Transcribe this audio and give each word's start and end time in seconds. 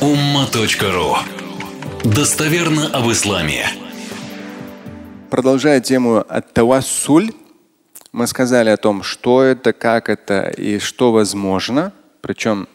umma.ru 0.00 1.16
Достоверно 2.04 2.88
об 2.88 3.10
исламе. 3.10 3.66
Продолжая 5.30 5.80
тему 5.80 6.18
от-тавассуль, 6.28 7.32
мы 8.12 8.26
сказали 8.26 8.68
о 8.68 8.76
том, 8.76 9.02
что 9.02 9.42
это, 9.42 9.72
как 9.72 10.10
это 10.10 10.50
и 10.50 10.78
что 10.80 11.12
возможно. 11.12 11.92
Причем 12.20 12.68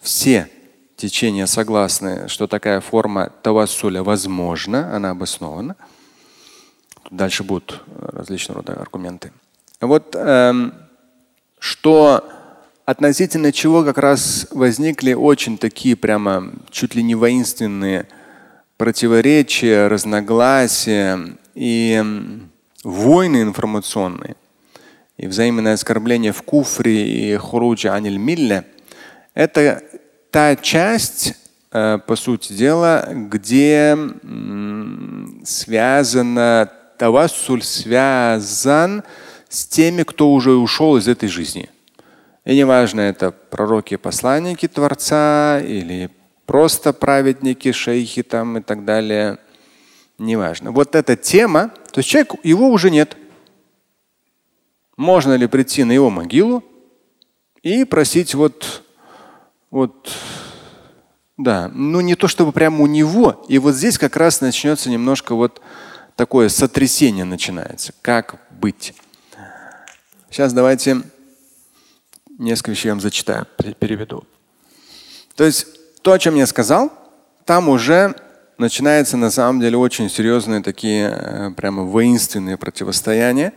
все 0.00 0.50
течения 0.96 1.46
согласны, 1.46 2.28
что 2.28 2.48
такая 2.48 2.80
форма 2.80 3.30
тавассуля 3.42 4.02
возможна, 4.02 4.96
она 4.96 5.10
обоснована. 5.10 5.76
Дальше 7.08 7.44
будут 7.44 7.82
различного 8.00 8.60
рода 8.62 8.72
аргументы. 8.80 9.32
Вот 9.80 10.16
эм, 10.16 10.74
что 11.60 12.28
относительно 12.84 13.52
чего 13.52 13.84
как 13.84 13.98
раз 13.98 14.46
возникли 14.50 15.12
очень 15.12 15.58
такие 15.58 15.96
прямо 15.96 16.52
чуть 16.70 16.94
ли 16.94 17.02
не 17.02 17.14
воинственные 17.14 18.06
противоречия, 18.76 19.88
разногласия 19.88 21.36
и 21.54 22.02
войны 22.82 23.42
информационные, 23.42 24.36
и 25.16 25.26
взаимное 25.26 25.74
оскорбление 25.74 26.32
в 26.32 26.42
куфре 26.42 27.08
и 27.08 27.36
хуруджи 27.36 27.88
аниль 27.88 28.18
милле– 28.18 28.64
это 29.34 29.82
та 30.30 30.54
часть, 30.56 31.34
э, 31.72 31.98
по 32.06 32.16
сути 32.16 32.52
дела, 32.52 33.08
где 33.10 33.98
связано, 35.44 36.70
тавассуль 36.98 37.62
связан 37.62 39.02
с 39.48 39.66
теми, 39.66 40.04
кто 40.04 40.32
уже 40.32 40.52
ушел 40.52 40.96
из 40.96 41.08
этой 41.08 41.28
жизни. 41.28 41.68
И 42.44 42.54
неважно, 42.56 43.00
это 43.00 43.30
пророки, 43.30 43.96
посланники 43.96 44.68
Творца 44.68 45.60
или 45.60 46.10
просто 46.44 46.92
праведники, 46.92 47.72
шейхи 47.72 48.22
там 48.22 48.58
и 48.58 48.60
так 48.60 48.84
далее. 48.84 49.38
Неважно. 50.18 50.70
Вот 50.70 50.94
эта 50.94 51.16
тема, 51.16 51.68
то 51.90 51.98
есть 51.98 52.08
человек, 52.08 52.34
его 52.42 52.68
уже 52.68 52.90
нет. 52.90 53.16
Можно 54.96 55.34
ли 55.34 55.46
прийти 55.46 55.84
на 55.84 55.92
его 55.92 56.10
могилу 56.10 56.62
и 57.62 57.84
просить 57.84 58.34
вот, 58.34 58.82
вот, 59.70 60.12
да, 61.36 61.68
ну 61.74 62.00
не 62.00 62.14
то 62.14 62.28
чтобы 62.28 62.52
прямо 62.52 62.82
у 62.82 62.86
него. 62.86 63.44
И 63.48 63.58
вот 63.58 63.74
здесь 63.74 63.98
как 63.98 64.16
раз 64.16 64.42
начнется 64.42 64.90
немножко 64.90 65.34
вот 65.34 65.62
такое 66.14 66.50
сотрясение 66.50 67.24
начинается. 67.24 67.94
Как 68.02 68.36
быть? 68.50 68.94
Сейчас 70.30 70.52
давайте 70.52 71.02
несколько 72.38 72.70
вещей 72.70 72.88
я 72.88 72.94
вам 72.94 73.00
зачитаю, 73.00 73.46
переведу. 73.78 74.24
То 75.36 75.44
есть 75.44 75.66
то, 76.02 76.12
о 76.12 76.18
чем 76.18 76.34
я 76.36 76.46
сказал, 76.46 76.92
там 77.44 77.68
уже 77.68 78.14
начинаются 78.58 79.16
на 79.16 79.30
самом 79.30 79.60
деле 79.60 79.76
очень 79.76 80.08
серьезные 80.08 80.62
такие 80.62 81.08
э, 81.08 81.50
прямо 81.56 81.82
воинственные 81.82 82.56
противостояния, 82.56 83.52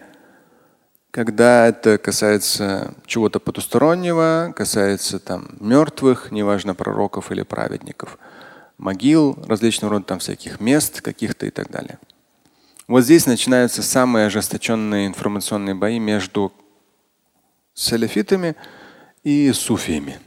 когда 1.11 1.67
это 1.67 1.97
касается 1.97 2.93
чего-то 3.05 3.39
потустороннего, 3.39 4.53
касается 4.55 5.19
там 5.19 5.49
мертвых, 5.59 6.31
неважно 6.31 6.75
пророков 6.75 7.31
или 7.31 7.43
праведников, 7.43 8.17
могил, 8.77 9.37
различного 9.47 9.95
рода 9.95 10.05
там 10.05 10.19
всяких 10.19 10.59
мест 10.59 11.01
каких-то 11.01 11.45
и 11.45 11.49
так 11.49 11.71
далее. 11.71 11.99
Вот 12.87 13.01
здесь 13.01 13.25
начинаются 13.25 13.83
самые 13.83 14.27
ожесточенные 14.27 15.07
информационные 15.07 15.75
бои 15.75 15.99
между 15.99 16.53
саляфитами 17.77 18.55
и 19.23 19.51
суфиями. 19.53 20.19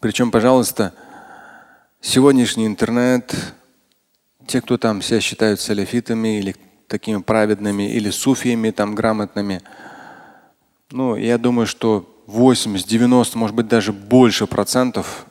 Причем, 0.00 0.30
пожалуйста, 0.30 0.94
сегодняшний 2.00 2.66
интернет, 2.66 3.34
те, 4.46 4.62
кто 4.62 4.78
там 4.78 5.02
себя 5.02 5.20
считают 5.20 5.60
саляфитами 5.60 6.38
или 6.38 6.56
такими 6.88 7.20
праведными, 7.20 7.92
или 7.92 8.08
суфиями 8.08 8.70
там 8.70 8.94
грамотными, 8.94 9.60
ну, 10.90 11.14
я 11.16 11.36
думаю, 11.36 11.66
что 11.66 12.24
80, 12.26 12.86
90, 12.88 13.36
может 13.36 13.54
быть, 13.54 13.68
даже 13.68 13.92
больше 13.92 14.46
процентов, 14.46 15.26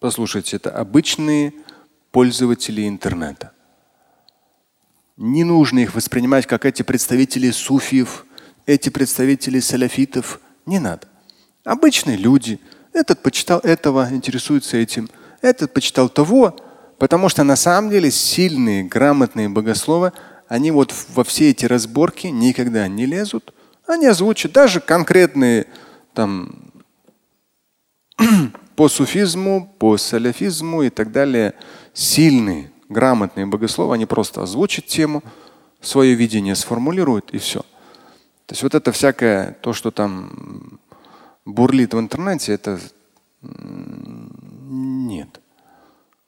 послушайте, 0.00 0.56
это 0.56 0.70
обычные 0.70 1.52
пользователи 2.10 2.88
интернета. 2.88 3.52
Не 5.18 5.44
нужно 5.44 5.80
их 5.80 5.94
воспринимать 5.94 6.46
как 6.46 6.64
эти 6.64 6.82
представители 6.82 7.50
суфиев, 7.50 8.24
эти 8.66 8.88
представители 8.88 9.60
саляфитов. 9.60 10.40
Не 10.66 10.78
надо. 10.78 11.06
Обычные 11.64 12.16
люди. 12.16 12.60
Этот 12.92 13.22
почитал 13.22 13.60
этого, 13.60 14.08
интересуется 14.10 14.76
этим. 14.76 15.08
Этот 15.42 15.72
почитал 15.72 16.08
того. 16.08 16.56
Потому 16.98 17.28
что 17.28 17.42
на 17.44 17.56
самом 17.56 17.90
деле 17.90 18.10
сильные, 18.10 18.84
грамотные 18.84 19.48
богословы, 19.48 20.12
они 20.48 20.70
вот 20.70 20.94
во 21.08 21.24
все 21.24 21.50
эти 21.50 21.66
разборки 21.66 22.28
никогда 22.28 22.86
не 22.88 23.06
лезут. 23.06 23.52
Они 23.86 24.06
озвучат 24.06 24.52
даже 24.52 24.80
конкретные 24.80 25.66
там 26.14 26.72
по 28.76 28.88
суфизму, 28.88 29.74
по 29.78 29.96
саляфизму 29.96 30.82
и 30.82 30.90
так 30.90 31.12
далее 31.12 31.54
сильные, 31.92 32.70
грамотные 32.88 33.46
богословы, 33.46 33.94
они 33.94 34.06
просто 34.06 34.42
озвучат 34.42 34.86
тему, 34.86 35.22
свое 35.80 36.14
видение 36.14 36.54
сформулируют 36.54 37.30
и 37.32 37.38
все. 37.38 37.64
То 38.46 38.52
есть 38.52 38.62
вот 38.62 38.74
это 38.74 38.92
всякое, 38.92 39.52
то, 39.62 39.72
что 39.72 39.90
там 39.90 40.78
бурлит 41.44 41.94
в 41.94 41.98
интернете, 41.98 42.52
это 42.52 42.78
нет. 43.42 45.40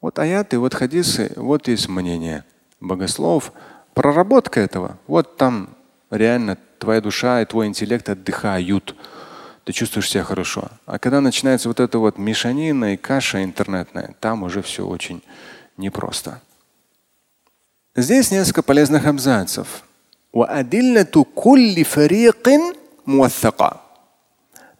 Вот 0.01 0.19
аяты, 0.19 0.59
вот 0.59 0.73
хадисы, 0.73 1.33
вот 1.35 1.67
есть 1.67 1.89
мнение 1.89 2.43
богослов. 2.79 3.51
Проработка 3.93 4.59
этого, 4.59 4.97
вот 5.07 5.37
там 5.37 5.69
реально 6.11 6.57
твоя 6.79 7.01
душа 7.01 7.41
и 7.41 7.45
твой 7.45 7.67
интеллект 7.67 8.07
отдыхают. 8.09 8.95
Ты 9.63 9.73
чувствуешь 9.73 10.09
себя 10.09 10.23
хорошо. 10.23 10.69
А 10.85 10.97
когда 10.97 11.19
начинается 11.19 11.67
вот 11.67 11.79
эта 11.79 11.99
вот 11.99 12.17
мешанина 12.17 12.93
и 12.93 12.97
каша 12.97 13.43
интернетная, 13.43 14.15
там 14.19 14.43
уже 14.43 14.61
все 14.61 14.85
очень 14.87 15.21
непросто. 15.75 16.41
Здесь 17.95 18.31
несколько 18.31 18.61
полезных 18.61 19.05
абзацев. 19.07 19.83
وأدلة 20.36 21.26
كل 21.34 21.84
فريق 21.84 22.48
موثقة. 23.06 23.82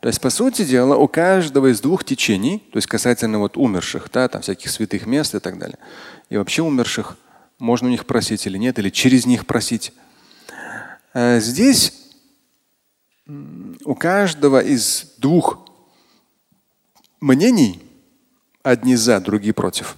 То 0.00 0.08
есть, 0.08 0.20
по 0.20 0.30
сути 0.30 0.64
дела, 0.64 0.96
у 0.96 1.06
каждого 1.06 1.70
из 1.70 1.80
двух 1.80 2.02
течений, 2.02 2.58
то 2.72 2.78
есть 2.78 2.88
касательно 2.88 3.38
вот 3.38 3.56
умерших, 3.56 4.10
да, 4.12 4.26
там 4.26 4.42
всяких 4.42 4.68
святых 4.68 5.06
мест 5.06 5.32
и 5.36 5.38
так 5.38 5.58
далее, 5.58 5.78
и 6.28 6.36
вообще 6.36 6.62
умерших, 6.62 7.16
можно 7.60 7.86
у 7.86 7.90
них 7.90 8.04
просить 8.04 8.44
или 8.46 8.58
нет, 8.58 8.80
или 8.80 8.90
через 8.90 9.26
них 9.26 9.46
просить. 9.46 9.92
Э, 11.14 11.38
здесь 11.38 11.92
у 13.84 13.94
каждого 13.94 14.60
из 14.60 15.14
двух 15.18 15.68
мнений, 17.20 17.80
одни 18.64 18.96
за, 18.96 19.20
другие 19.20 19.54
против, 19.54 19.96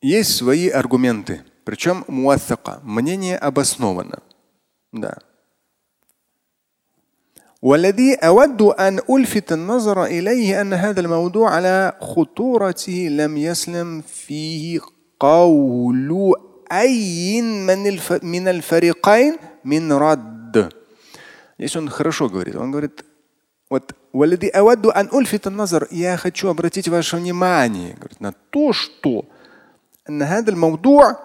есть 0.00 0.36
свои 0.36 0.68
аргументы. 0.68 1.42
Причем 1.64 2.04
муассака, 2.06 2.78
мнение 2.84 3.36
обосновано. 3.36 4.22
Да. 4.92 5.18
والذي 7.62 8.14
أود 8.14 8.62
أن 8.62 9.00
ألفت 9.10 9.52
النظر 9.52 10.04
إليه 10.04 10.60
أن 10.60 10.72
هذا 10.72 11.00
الموضوع 11.00 11.50
على 11.50 11.92
خطورته 12.00 13.08
لم 13.10 13.36
يسلم 13.36 14.00
فيه 14.02 14.80
قول 15.20 16.34
أي 16.72 17.42
من 17.42 17.86
الف... 17.86 18.24
من 18.24 18.48
الفريقين 18.48 19.36
من 19.64 19.92
رد. 19.92 20.72
Здесь 21.58 21.76
он 21.76 21.88
хорошо 21.88 22.28
говорит. 22.28 22.54
Он 22.56 22.70
говорит, 22.70 23.04
вот 23.70 23.94
والذي 24.12 24.50
أود 24.50 24.86
أن 24.86 25.08
ألفت 25.14 25.46
النظر 25.46 25.88
я 25.90 26.16
хочу 26.16 26.48
обратить 26.48 26.88
ваше 26.88 27.16
внимание 27.16 27.94
говорит, 27.94 28.20
на 28.20 28.32
то, 28.50 28.72
что 28.72 29.24
أن 30.08 30.22
هذا 30.22 30.50
الموضوع 30.50 31.16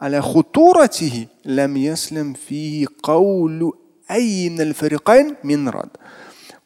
على 0.00 0.22
خطورته 0.22 1.26
لم 1.44 1.76
يسلم 1.76 2.32
فيه 2.32 2.86
قول 3.02 3.72
أي 4.10 4.50
من 4.50 4.60
الفريقين 4.60 5.36
من 5.44 5.68
رد. 5.68 5.90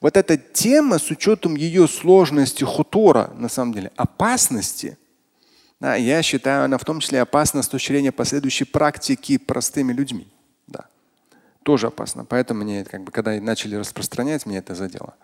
Вот 0.01 0.17
эта 0.19 0.37
тема 0.37 0.99
с 0.99 1.11
учетом 1.11 1.57
ее 1.57 1.89
сложности 1.89 2.63
хутора, 2.63 3.33
на 3.39 3.49
самом 3.49 3.73
деле, 3.73 3.91
опасности, 3.97 4.99
да, 5.81 5.97
я 5.97 6.23
считаю, 6.23 6.65
она 6.65 6.79
в 6.79 6.85
том 6.85 7.01
числе 7.01 7.21
опасна 7.21 7.63
с 7.63 7.69
точки 7.69 7.93
зрения 7.93 8.13
последующей 8.13 8.65
практики 8.65 9.39
простыми 9.39 9.93
людьми. 9.93 10.29
Да. 10.67 10.87
Тоже 11.63 11.89
опасно. 11.89 12.25
Поэтому 12.25 12.65
мне, 12.65 12.85
как 12.85 13.03
бы, 13.03 13.13
когда 13.13 13.39
начали 13.41 13.77
распространять, 13.77 14.47
мне 14.47 14.59
это 14.59 14.75
задело. 14.75 15.15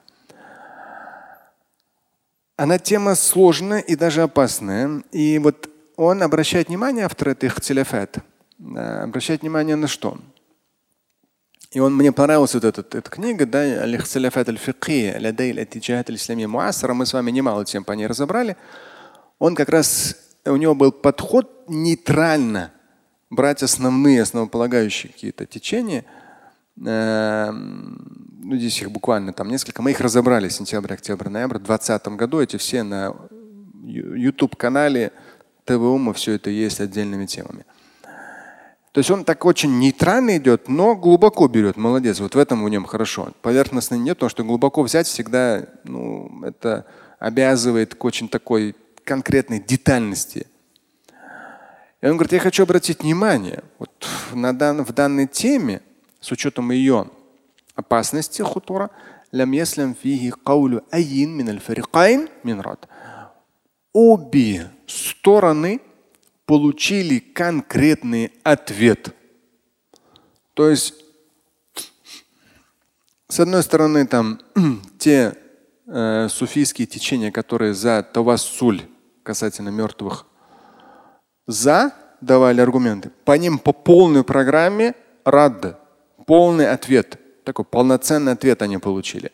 Она 2.56 2.78
тема 2.78 3.14
сложная 3.14 3.80
и 3.80 3.96
даже 3.96 4.22
опасная. 4.22 5.02
И 5.12 5.38
вот 5.38 5.70
он 5.95 6.23
обращает 6.23 6.67
внимание, 6.67 7.05
автор 7.05 7.29
этих 7.29 7.61
телефет, 7.61 8.17
обращает 8.59 9.41
внимание 9.41 9.75
на 9.75 9.87
что? 9.87 10.17
И 11.71 11.79
он 11.79 11.93
мне 11.93 12.13
понравился 12.13 12.57
вот 12.57 12.63
этот, 12.63 12.95
эта 12.95 13.09
книга, 13.09 13.45
да, 13.45 13.59
Аль-Ихтиляфат 13.59 14.47
аль-Фикхия, 14.47 15.19
исламия 15.19 16.47
Муасара. 16.47 16.93
Мы 16.93 17.05
с 17.05 17.11
вами 17.11 17.31
немало 17.31 17.65
тем 17.65 17.83
по 17.83 17.91
ней 17.91 18.07
разобрали. 18.07 18.55
Он 19.39 19.55
как 19.55 19.67
раз, 19.67 20.15
у 20.45 20.55
него 20.55 20.73
был 20.73 20.93
подход 20.93 21.65
нейтрально 21.67 22.71
брать 23.29 23.61
основные, 23.61 24.21
основополагающие 24.21 25.11
какие-то 25.11 25.45
течения. 25.45 26.05
Эм, 26.77 28.39
ну, 28.41 28.55
здесь 28.55 28.81
их 28.81 28.89
буквально 28.91 29.33
там 29.33 29.49
несколько. 29.49 29.81
Мы 29.81 29.91
их 29.91 29.99
разобрали 29.99 30.47
сентябрь, 30.47 30.93
октябрь, 30.93 31.27
ноябрь. 31.27 31.57
В 31.57 31.63
2020 31.63 32.07
году 32.15 32.39
эти 32.39 32.55
все 32.55 32.83
на 32.83 33.13
YouTube-канале 33.83 35.11
ТВУ 35.65 35.97
мы 35.97 36.13
все 36.13 36.33
это 36.33 36.49
есть 36.49 36.79
отдельными 36.79 37.25
темами. 37.25 37.65
То 38.91 38.99
есть 38.99 39.11
он 39.11 39.25
так 39.25 39.43
очень 39.43 39.77
нейтрально 39.77 40.37
идет, 40.37 40.69
но 40.69 40.95
глубоко 40.95 41.49
берет. 41.49 41.75
Молодец. 41.75 42.21
Вот 42.21 42.33
в 42.33 42.37
этом 42.37 42.63
в 42.63 42.69
нем 42.69 42.85
хорошо. 42.85 43.33
Поверхностно 43.41 43.95
нет, 43.95 44.17
потому 44.17 44.29
что 44.29 44.45
глубоко 44.45 44.83
взять 44.83 45.05
всегда, 45.05 45.65
ну, 45.83 46.43
это 46.45 46.85
обязывает 47.19 47.93
к 47.95 48.05
очень 48.05 48.29
такой 48.29 48.73
конкретной 49.03 49.59
детальности. 49.59 50.47
И 52.01 52.05
он 52.05 52.13
говорит, 52.13 52.33
я 52.33 52.39
хочу 52.39 52.63
обратить 52.63 53.01
внимание 53.01 53.63
вот 53.79 53.91
на 54.31 54.57
дан, 54.57 54.85
в 54.85 54.93
данной 54.93 55.27
теме, 55.27 55.81
с 56.21 56.31
учетом 56.31 56.71
ее 56.71 57.09
опасности 57.75 58.41
хутура, 58.43 58.91
обе 63.95 64.69
стороны 64.87 65.79
получили 66.45 67.19
конкретный 67.19 68.33
ответ. 68.43 69.15
То 70.53 70.69
есть, 70.69 70.93
с 73.29 73.39
одной 73.39 73.63
стороны, 73.63 74.05
там 74.05 74.41
те 74.99 75.33
э, 75.87 76.27
суфийские 76.29 76.87
течения, 76.87 77.31
которые 77.31 77.73
за 77.73 78.03
тавассуль 78.03 78.81
касательно 79.23 79.69
мертвых, 79.69 80.25
за 81.47 81.93
давали 82.19 82.59
аргументы. 82.59 83.11
По 83.23 83.37
ним 83.37 83.57
по 83.57 83.71
полной 83.71 84.25
программе 84.25 84.93
рад, 85.23 85.79
полный 86.27 86.69
ответ, 86.69 87.17
такой 87.45 87.63
полноценный 87.63 88.33
ответ 88.33 88.61
они 88.61 88.77
получили. 88.77 89.31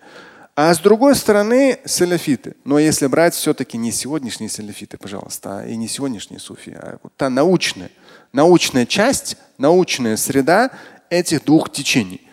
А 0.55 0.73
с 0.73 0.79
другой 0.79 1.15
стороны, 1.15 1.79
салафиты. 1.85 2.55
Но 2.65 2.77
если 2.77 3.07
брать 3.07 3.33
все-таки 3.33 3.77
не 3.77 3.91
сегодняшние 3.91 4.49
салафиты, 4.49 4.97
пожалуйста, 4.97 5.59
а 5.59 5.65
и 5.65 5.77
не 5.77 5.87
сегодняшние 5.87 6.39
суфи, 6.39 6.71
а 6.77 6.97
вот 7.01 7.13
та 7.15 7.29
научная, 7.29 7.89
научная 8.33 8.85
часть, 8.85 9.37
научная 9.57 10.17
среда 10.17 10.71
этих 11.09 11.45
двух 11.45 11.71
течений. 11.71 12.27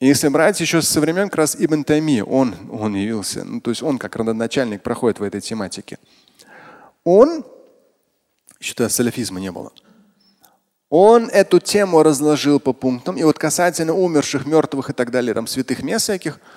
Если 0.00 0.28
брать 0.28 0.60
еще 0.60 0.82
со 0.82 1.00
времен 1.00 1.28
как 1.28 1.36
раз 1.36 1.56
Ибн 1.58 1.84
Тайми, 1.84 2.22
он, 2.22 2.54
он 2.72 2.94
явился, 2.94 3.44
ну, 3.44 3.60
то 3.60 3.70
есть 3.70 3.82
он 3.82 3.98
как 3.98 4.16
родоначальник 4.16 4.82
проходит 4.82 5.20
в 5.20 5.22
этой 5.22 5.40
тематике. 5.40 5.98
Он, 7.04 7.44
еще 8.60 8.74
тогда 8.74 8.90
салафизма 8.90 9.40
не 9.40 9.52
было, 9.52 9.72
он 10.90 11.28
эту 11.28 11.60
тему 11.60 12.02
разложил 12.02 12.58
по 12.58 12.72
пунктам. 12.72 13.16
И 13.16 13.22
вот 13.22 13.38
касательно 13.38 13.92
умерших, 13.94 14.46
мертвых 14.46 14.90
и 14.90 14.92
так 14.92 15.10
далее, 15.10 15.34
там 15.34 15.46
святых 15.46 15.82
мест 15.84 16.04
всяких– 16.04 16.40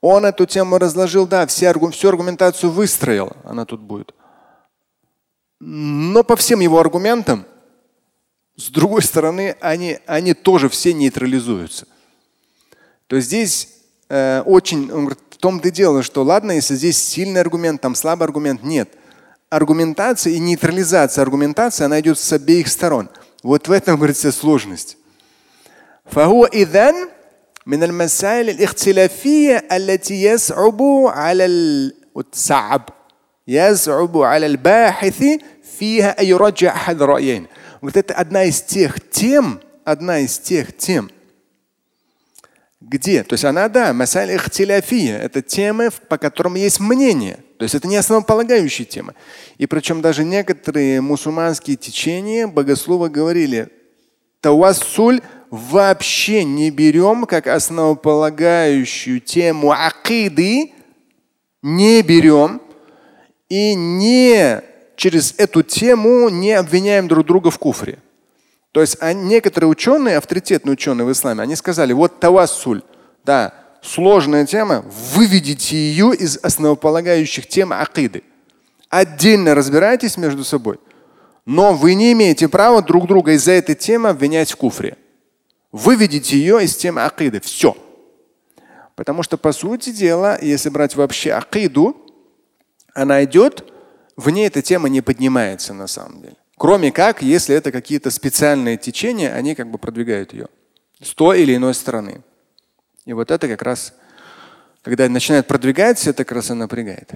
он 0.00 0.24
эту 0.24 0.46
тему 0.46 0.78
разложил, 0.78 1.26
да, 1.26 1.46
все, 1.46 1.72
всю 1.90 2.08
аргументацию 2.08 2.70
выстроил, 2.70 3.32
она 3.44 3.64
тут 3.64 3.80
будет. 3.80 4.14
Но 5.60 6.22
по 6.22 6.36
всем 6.36 6.60
его 6.60 6.78
аргументам, 6.78 7.44
с 8.56 8.70
другой 8.70 9.02
стороны, 9.02 9.56
они, 9.60 9.98
они 10.06 10.34
тоже 10.34 10.68
все 10.68 10.92
нейтрализуются. 10.92 11.86
То 13.06 13.16
есть 13.16 13.28
здесь 13.28 13.68
э, 14.08 14.42
очень, 14.42 14.92
он 14.92 15.06
говорит, 15.06 15.20
в 15.30 15.36
том-то 15.38 15.68
и 15.68 15.70
дело, 15.70 16.02
что 16.02 16.22
ладно, 16.22 16.52
если 16.52 16.74
здесь 16.74 16.98
сильный 17.02 17.40
аргумент, 17.40 17.80
там 17.80 17.94
слабый 17.94 18.26
аргумент, 18.26 18.62
нет. 18.62 18.90
Аргументация 19.50 20.32
и 20.32 20.38
нейтрализация 20.38 21.22
аргументации, 21.22 21.84
она 21.84 22.00
идет 22.00 22.18
с 22.18 22.32
обеих 22.32 22.68
сторон. 22.68 23.08
Вот 23.42 23.66
в 23.68 23.72
этом, 23.72 23.96
говорит, 23.96 24.16
вся 24.16 24.30
сложность. 24.30 24.98
من 27.67 27.83
المسائل 27.83 28.49
الاختلافية 28.49 29.67
التي 29.71 30.23
يصعب 30.23 30.81
على 31.05 31.45
الصعب 32.15 32.89
يصعب 33.47 34.17
على 34.17 34.45
الباحث 34.45 35.23
فيها 35.79 36.21
أن 36.21 36.25
يرجع 36.25 36.75
أحد 36.75 37.01
الرأيين. 37.01 37.47
Вот 37.81 37.97
это 37.97 38.13
одна 38.13 38.45
из 38.45 38.61
тех 38.61 39.09
тем, 39.09 39.59
одна 39.83 40.19
из 40.19 40.39
тех 40.39 40.77
тем, 40.77 41.11
где, 42.79 43.23
то 43.23 43.33
есть 43.33 43.43
она, 43.43 43.67
да, 43.67 43.91
масаль 43.91 44.33
ихтиляфия, 44.35 45.17
это 45.17 45.41
темы, 45.41 45.89
по 46.07 46.17
которым 46.17 46.55
есть 46.55 46.79
мнение. 46.79 47.39
То 47.57 47.63
есть 47.63 47.75
это 47.75 47.87
не 47.87 47.97
основополагающая 47.97 48.85
тема. 48.85 49.15
И 49.57 49.67
причем 49.67 50.01
даже 50.01 50.23
некоторые 50.23 51.01
мусульманские 51.01 51.75
течения, 51.75 52.47
богословы 52.47 53.09
говорили, 53.09 53.67
тавассуль 54.39 55.21
вообще 55.50 56.44
не 56.44 56.70
берем 56.70 57.24
как 57.26 57.46
основополагающую 57.46 59.20
тему 59.20 59.72
акиды, 59.72 60.72
не 61.62 62.02
берем 62.02 62.60
и 63.48 63.74
не 63.74 64.62
через 64.96 65.34
эту 65.38 65.62
тему 65.62 66.28
не 66.28 66.52
обвиняем 66.52 67.08
друг 67.08 67.26
друга 67.26 67.50
в 67.50 67.58
куфре. 67.58 67.98
То 68.72 68.80
есть 68.80 68.98
а 69.00 69.12
некоторые 69.12 69.70
ученые, 69.70 70.18
авторитетные 70.18 70.74
ученые 70.74 71.06
в 71.06 71.12
исламе, 71.12 71.42
они 71.42 71.56
сказали, 71.56 71.92
вот 71.92 72.20
тавассуль, 72.20 72.82
да, 73.24 73.54
сложная 73.82 74.44
тема, 74.46 74.84
выведите 75.14 75.76
ее 75.76 76.14
из 76.14 76.38
основополагающих 76.42 77.46
тем 77.46 77.72
акиды. 77.72 78.22
Отдельно 78.90 79.54
разбирайтесь 79.54 80.16
между 80.16 80.44
собой. 80.44 80.78
Но 81.46 81.72
вы 81.72 81.94
не 81.94 82.12
имеете 82.12 82.48
права 82.48 82.82
друг 82.82 83.06
друга 83.06 83.32
из-за 83.32 83.52
этой 83.52 83.74
темы 83.74 84.10
обвинять 84.10 84.50
в 84.50 84.56
куфре. 84.56 84.96
Выведите 85.72 86.36
ее 86.36 86.64
из 86.64 86.76
темы 86.76 87.04
акиды. 87.04 87.40
Все. 87.40 87.76
Потому 88.94 89.22
что, 89.22 89.36
по 89.36 89.52
сути 89.52 89.90
дела, 89.90 90.38
если 90.40 90.70
брать 90.70 90.96
вообще 90.96 91.32
акиду, 91.32 91.96
она 92.94 93.22
идет, 93.24 93.72
в 94.16 94.30
ней 94.30 94.46
эта 94.46 94.62
тема 94.62 94.88
не 94.88 95.02
поднимается 95.02 95.72
на 95.74 95.86
самом 95.86 96.22
деле. 96.22 96.36
Кроме 96.56 96.90
как, 96.90 97.22
если 97.22 97.54
это 97.54 97.70
какие-то 97.70 98.10
специальные 98.10 98.76
течения, 98.76 99.32
они 99.32 99.54
как 99.54 99.70
бы 99.70 99.78
продвигают 99.78 100.32
ее 100.32 100.48
с 101.00 101.14
той 101.14 101.42
или 101.42 101.54
иной 101.54 101.74
стороны. 101.74 102.22
И 103.04 103.12
вот 103.12 103.30
это 103.30 103.46
как 103.46 103.62
раз, 103.62 103.94
когда 104.82 105.08
начинает 105.08 105.46
продвигаться, 105.46 106.10
это 106.10 106.24
как 106.24 106.36
раз 106.36 106.50
и 106.50 106.54
напрягает. 106.54 107.12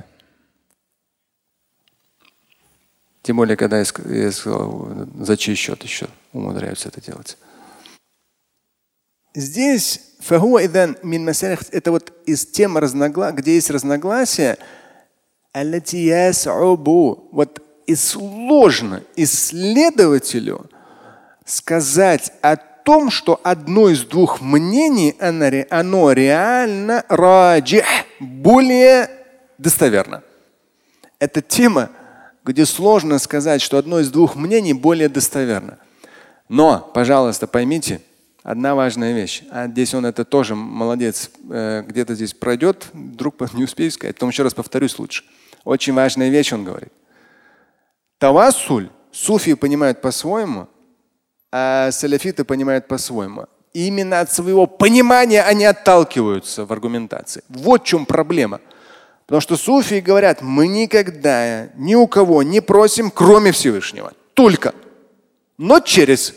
Тем 3.23 3.37
более, 3.37 3.57
когда 3.57 3.79
я 3.79 3.85
сказал, 3.85 5.09
за 5.21 5.37
чей 5.37 5.55
счет 5.55 5.83
еще 5.83 6.09
умудряются 6.33 6.89
это 6.89 7.01
делать. 7.01 7.37
Здесь 9.35 10.01
это 11.71 11.91
вот 11.91 12.13
из 12.27 12.47
тем 12.47 12.77
разногласия, 12.79 13.37
где 13.37 13.55
есть 13.55 13.71
разногласия, 13.71 14.59
вот 17.33 17.61
и 17.87 17.95
сложно 17.95 19.03
исследователю 19.17 20.71
сказать 21.45 22.33
о 22.43 22.57
том, 22.57 23.11
что 23.11 23.41
одно 23.43 23.89
из 23.89 24.05
двух 24.05 24.41
мнений, 24.41 25.17
оно, 25.19 25.51
оно 25.71 26.13
реально 26.13 27.05
раджих, 27.09 27.85
более 28.21 29.11
достоверно. 29.59 30.23
Это 31.19 31.41
тема, 31.41 31.91
где 32.45 32.67
сложно 32.67 33.19
сказать, 33.19 33.63
что 33.63 33.79
одно 33.79 34.01
из 34.01 34.11
двух 34.11 34.37
мнений 34.37 34.73
более 34.73 35.09
достоверно. 35.09 35.79
Но, 36.49 36.91
пожалуйста, 36.95 37.47
поймите, 37.47 38.01
Одна 38.43 38.75
важная 38.75 39.13
вещь. 39.13 39.43
А 39.51 39.69
здесь 39.69 39.95
он 39.95 40.05
это 40.05 40.25
тоже 40.25 40.57
молодец. 40.57 41.31
Э, 41.49 41.83
где-то 41.87 42.15
здесь 42.15 42.35
пройдет, 42.35 42.89
вдруг 42.93 43.37
не 43.55 43.65
успею 43.65 43.91
сказать. 43.91 44.17
Потом 44.17 44.31
еще 44.31 44.43
раз 44.43 44.55
повторюсь 44.55 44.99
лучше. 44.99 45.25
Очень 45.65 45.95
важная 45.95 46.29
вещь, 46.29 46.53
он 46.53 46.65
говорит. 46.65 46.93
Тавассуль 48.19 48.89
суфи 49.13 49.55
понимают 49.55 50.01
по-своему, 50.01 50.69
а 51.53 51.91
саляфиты 51.93 52.45
понимают 52.45 52.89
по-своему. 52.89 53.47
именно 53.75 54.21
от 54.21 54.31
своего 54.33 54.67
понимания 54.67 55.43
они 55.43 55.65
отталкиваются 55.65 56.67
в 56.67 56.73
аргументации. 56.73 57.43
Вот 57.49 57.83
в 57.83 57.85
чем 57.85 58.07
проблема. 58.07 58.61
Потому 59.27 59.41
что 59.41 59.57
суфии 59.57 60.01
говорят, 60.01 60.43
мы 60.43 60.67
никогда 60.67 61.69
ни 61.77 61.95
у 61.95 62.07
кого 62.07 62.43
не 62.43 62.61
просим, 62.61 63.11
кроме 63.11 63.53
Всевышнего. 63.53 64.13
Только. 64.35 64.75
Но 65.59 65.81
через 65.81 66.35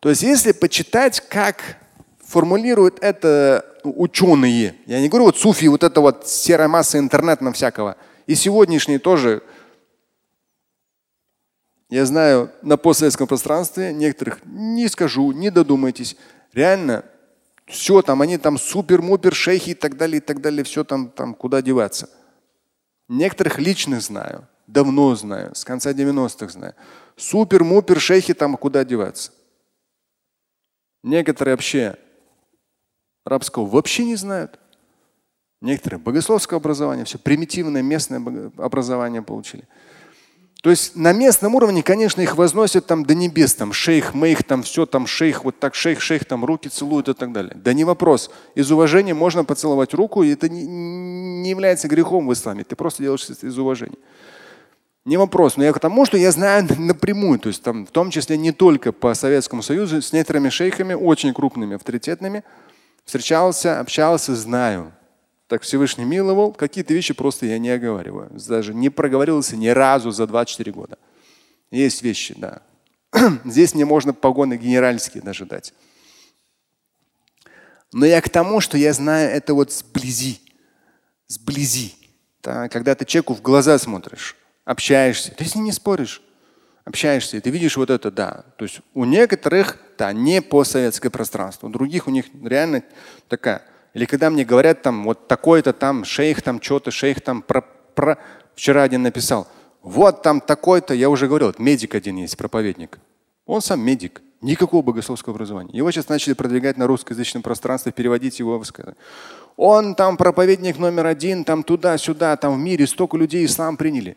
То 0.00 0.08
есть 0.08 0.22
если 0.22 0.52
почитать, 0.52 1.20
как 1.20 1.76
формулируют 2.24 2.98
это 3.02 3.64
ученые, 3.84 4.74
я 4.86 5.00
не 5.00 5.08
говорю 5.08 5.26
вот 5.26 5.38
суфи, 5.38 5.66
вот 5.66 5.84
это 5.84 6.00
вот 6.00 6.26
серая 6.26 6.68
масса 6.68 6.98
интернета 6.98 7.52
всякого, 7.52 7.96
и 8.26 8.34
сегодняшние 8.34 8.98
тоже 8.98 9.42
Я 11.90 12.06
знаю 12.06 12.52
на 12.62 12.76
постсоветском 12.76 13.26
пространстве 13.26 13.92
некоторых 13.92 14.38
не 14.44 14.86
скажу, 14.88 15.32
не 15.32 15.50
додумайтесь. 15.50 16.16
Реально 16.52 17.04
все 17.66 18.00
там, 18.00 18.22
они 18.22 18.38
там 18.38 18.58
супер-мупер, 18.58 19.34
шейхи 19.34 19.70
и 19.70 19.74
так 19.74 19.96
далее, 19.96 20.18
и 20.18 20.20
так 20.20 20.40
далее, 20.40 20.62
все 20.62 20.84
там, 20.84 21.10
там 21.10 21.34
куда 21.34 21.62
деваться. 21.62 22.08
Некоторых 23.08 23.58
личных 23.58 24.02
знаю, 24.02 24.46
давно 24.68 25.16
знаю, 25.16 25.52
с 25.56 25.64
конца 25.64 25.90
90-х 25.90 26.52
знаю. 26.52 26.74
Супер-мупер, 27.16 28.00
шейхи 28.00 28.34
там 28.34 28.56
куда 28.56 28.84
деваться. 28.84 29.32
Некоторые 31.02 31.54
вообще 31.54 31.96
арабского 33.24 33.66
вообще 33.66 34.04
не 34.04 34.16
знают. 34.16 34.58
Некоторые 35.60 36.00
богословское 36.00 36.58
образование, 36.58 37.04
все 37.04 37.18
примитивное 37.18 37.82
местное 37.82 38.50
образование 38.56 39.22
получили. 39.22 39.64
То 40.62 40.68
есть 40.68 40.94
на 40.94 41.12
местном 41.12 41.54
уровне, 41.54 41.82
конечно, 41.82 42.20
их 42.20 42.36
возносят 42.36 42.86
там 42.86 43.04
до 43.06 43.14
небес, 43.14 43.54
там 43.54 43.72
шейх, 43.72 44.12
мейх, 44.12 44.44
там 44.44 44.62
все, 44.62 44.84
там 44.84 45.06
шейх, 45.06 45.44
вот 45.44 45.58
так 45.58 45.74
шейх, 45.74 46.02
шейх, 46.02 46.26
там 46.26 46.44
руки 46.44 46.68
целуют 46.68 47.08
и 47.08 47.14
так 47.14 47.32
далее. 47.32 47.54
Да 47.56 47.72
не 47.72 47.84
вопрос. 47.84 48.30
Из 48.54 48.70
уважения 48.70 49.14
можно 49.14 49.44
поцеловать 49.44 49.94
руку, 49.94 50.22
и 50.22 50.32
это 50.32 50.50
не, 50.50 51.48
является 51.48 51.88
грехом 51.88 52.26
в 52.26 52.32
исламе. 52.34 52.64
Ты 52.64 52.76
просто 52.76 53.02
делаешь 53.02 53.26
из 53.30 53.58
уважения. 53.58 53.96
Не 55.10 55.16
вопрос. 55.16 55.56
Но 55.56 55.64
я 55.64 55.72
к 55.72 55.80
тому, 55.80 56.06
что 56.06 56.16
я 56.16 56.30
знаю 56.30 56.68
напрямую, 56.78 57.40
то 57.40 57.48
есть 57.48 57.64
там 57.64 57.84
в 57.84 57.90
том 57.90 58.10
числе 58.10 58.36
не 58.36 58.52
только 58.52 58.92
по 58.92 59.12
Советскому 59.14 59.60
Союзу, 59.60 60.00
с 60.00 60.12
некоторыми 60.12 60.50
шейхами, 60.50 60.94
очень 60.94 61.34
крупными, 61.34 61.74
авторитетными, 61.74 62.44
встречался, 63.04 63.80
общался, 63.80 64.36
знаю 64.36 64.92
так 65.48 65.62
Всевышний 65.62 66.04
миловал, 66.04 66.52
какие-то 66.52 66.94
вещи 66.94 67.12
просто 67.12 67.44
я 67.44 67.58
не 67.58 67.70
оговариваю. 67.70 68.30
Даже 68.48 68.72
не 68.72 68.88
проговорился 68.88 69.56
ни 69.56 69.66
разу 69.66 70.12
за 70.12 70.28
24 70.28 70.70
года. 70.70 70.96
Есть 71.72 72.02
вещи, 72.02 72.36
да. 72.38 72.62
Здесь 73.44 73.74
мне 73.74 73.84
можно 73.84 74.14
погоны 74.14 74.56
генеральские 74.56 75.24
даже 75.24 75.46
дать. 75.46 75.74
Но 77.92 78.06
я 78.06 78.20
к 78.20 78.28
тому, 78.28 78.60
что 78.60 78.78
я 78.78 78.92
знаю 78.92 79.28
это 79.28 79.54
вот 79.54 79.72
сблизи. 79.72 80.40
Сблизи. 81.26 81.94
Да, 82.44 82.68
когда 82.68 82.94
ты 82.94 83.04
человеку 83.04 83.34
в 83.34 83.42
глаза 83.42 83.76
смотришь, 83.76 84.36
общаешься, 84.70 85.32
ты 85.32 85.44
с 85.44 85.54
ним 85.56 85.64
не 85.64 85.72
споришь, 85.72 86.22
общаешься, 86.84 87.36
и 87.36 87.40
ты 87.40 87.50
видишь 87.50 87.76
вот 87.76 87.90
это, 87.90 88.10
да. 88.10 88.44
То 88.56 88.64
есть 88.64 88.80
у 88.94 89.04
некоторых, 89.04 89.76
да, 89.98 90.12
не 90.12 90.40
постсоветское 90.40 91.10
пространство, 91.10 91.66
у 91.66 91.70
других 91.70 92.06
у 92.06 92.10
них 92.10 92.26
реально 92.44 92.84
такая 93.28 93.62
или 93.94 94.04
когда 94.04 94.30
мне 94.30 94.44
говорят 94.44 94.82
там 94.82 95.02
вот 95.02 95.26
такой-то 95.26 95.72
там 95.72 96.04
шейх 96.04 96.42
там 96.42 96.62
что-то, 96.62 96.92
шейх 96.92 97.20
там 97.20 97.42
про, 97.42 97.62
про... 97.94 98.18
Вчера 98.54 98.84
один 98.84 99.02
написал, 99.02 99.48
вот 99.82 100.22
там 100.22 100.40
такой-то, 100.40 100.94
я 100.94 101.10
уже 101.10 101.26
говорил, 101.26 101.52
медик 101.58 101.96
один 101.96 102.16
есть, 102.18 102.36
проповедник. 102.36 103.00
Он 103.46 103.60
сам 103.60 103.80
медик, 103.80 104.22
никакого 104.40 104.82
богословского 104.82 105.34
образования. 105.34 105.76
Его 105.76 105.90
сейчас 105.90 106.08
начали 106.08 106.34
продвигать 106.34 106.76
на 106.76 106.86
русскоязычном 106.86 107.42
пространстве, 107.42 107.90
переводить 107.90 108.38
его. 108.38 108.62
Он 109.56 109.96
там 109.96 110.16
проповедник 110.16 110.78
номер 110.78 111.06
один, 111.06 111.44
там 111.44 111.64
туда-сюда, 111.64 112.36
там 112.36 112.54
в 112.54 112.58
мире 112.58 112.86
столько 112.86 113.16
людей 113.16 113.44
ислам 113.44 113.76
приняли. 113.76 114.16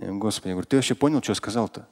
Я, 0.00 0.12
Господи, 0.12 0.48
я 0.48 0.54
говорю, 0.54 0.66
ты 0.66 0.76
вообще 0.76 0.94
понял, 0.94 1.22
что 1.22 1.34
сказал-то? 1.34 1.86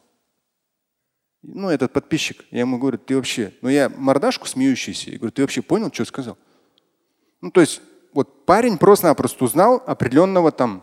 Ну, 1.43 1.69
этот 1.69 1.93
подписчик, 1.93 2.45
я 2.51 2.61
ему 2.61 2.79
говорю, 2.79 2.99
ты 2.99 3.15
вообще, 3.15 3.53
ну 3.61 3.69
я 3.69 3.91
мордашку 3.91 4.47
смеющийся, 4.47 5.11
я 5.11 5.19
говорю, 5.19 5.31
ты 5.31 5.43
вообще 5.43 5.63
понял, 5.63 5.91
что 5.93 6.05
сказал? 6.05 6.39
Ну, 7.43 7.51
то 7.51 7.61
есть 7.61 7.81
вот 8.15 8.47
парень 8.47 8.79
просто-напросто 8.79 9.45
узнал 9.45 9.83
определенного 9.87 10.51
там 10.51 10.83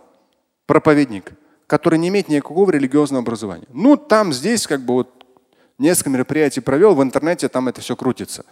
проповедника, 0.67 1.35
который 1.65 1.97
не 1.97 2.09
имеет 2.09 2.29
никакого 2.29 2.69
религиозного 2.71 3.23
образования. 3.23 3.67
Ну, 3.73 3.97
там, 3.97 4.31
здесь 4.31 4.67
как 4.67 4.81
бы 4.81 4.93
вот 4.93 5.25
несколько 5.79 6.11
мероприятий 6.11 6.61
провел, 6.61 6.93
в 6.93 7.01
интернете 7.01 7.49
там 7.49 7.67
это 7.67 7.81
все 7.81 7.95
крутится. 7.95 8.45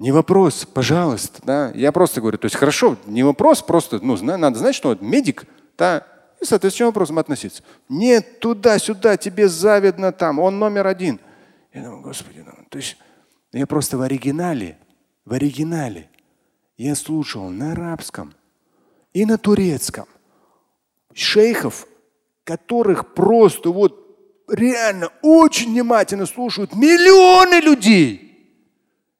Не 0.00 0.10
вопрос, 0.10 0.66
пожалуйста, 0.66 1.40
да. 1.44 1.72
Я 1.74 1.92
просто 1.92 2.20
говорю, 2.20 2.38
то 2.38 2.46
есть 2.46 2.56
хорошо, 2.56 2.96
не 3.06 3.22
вопрос, 3.22 3.62
просто, 3.62 4.00
ну, 4.02 4.16
надо 4.16 4.58
знать, 4.58 4.74
что 4.74 4.98
медик, 5.00 5.44
да, 5.78 6.06
и 6.40 6.44
соответственно 6.44 6.88
вопросом 6.88 7.18
относиться. 7.18 7.62
Нет, 7.88 8.40
туда-сюда, 8.40 9.16
тебе 9.16 9.48
завидно 9.48 10.12
там, 10.12 10.38
он 10.38 10.58
номер 10.58 10.86
один. 10.86 11.20
Я 11.72 11.82
думаю, 11.82 12.02
господи, 12.02 12.44
ну, 12.44 12.52
то 12.68 12.78
есть 12.78 12.96
я 13.52 13.66
просто 13.66 13.98
в 13.98 14.02
оригинале, 14.02 14.78
в 15.24 15.32
оригинале 15.32 16.08
я 16.76 16.94
слушал 16.94 17.48
на 17.48 17.72
арабском 17.72 18.34
и 19.12 19.24
на 19.24 19.38
турецком 19.38 20.06
шейхов, 21.14 21.86
которых 22.44 23.14
просто 23.14 23.70
вот 23.70 24.44
реально 24.48 25.08
очень 25.22 25.70
внимательно 25.70 26.26
слушают 26.26 26.74
миллионы 26.74 27.60
людей. 27.60 28.22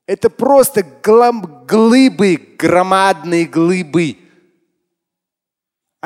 Это 0.06 0.30
просто 0.30 0.82
глыбы, 1.66 2.54
громадные 2.58 3.46
глыбы. 3.46 4.18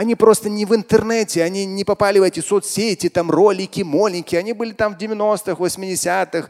Они 0.01 0.15
просто 0.15 0.49
не 0.49 0.65
в 0.65 0.75
интернете, 0.75 1.43
они 1.43 1.67
не 1.67 1.85
попали 1.85 2.19
в 2.19 2.23
эти 2.23 2.41
соцсети, 2.41 3.11
там 3.11 3.31
ролики, 3.31 3.83
молики. 3.83 4.35
Они 4.35 4.55
были 4.55 4.73
там 4.73 4.95
в 4.95 4.99
90-х, 4.99 5.63
80-х. 5.63 6.49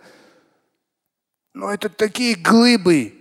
Но 1.55 1.75
это 1.75 1.89
такие 1.89 2.37
глыбы. 2.37 3.13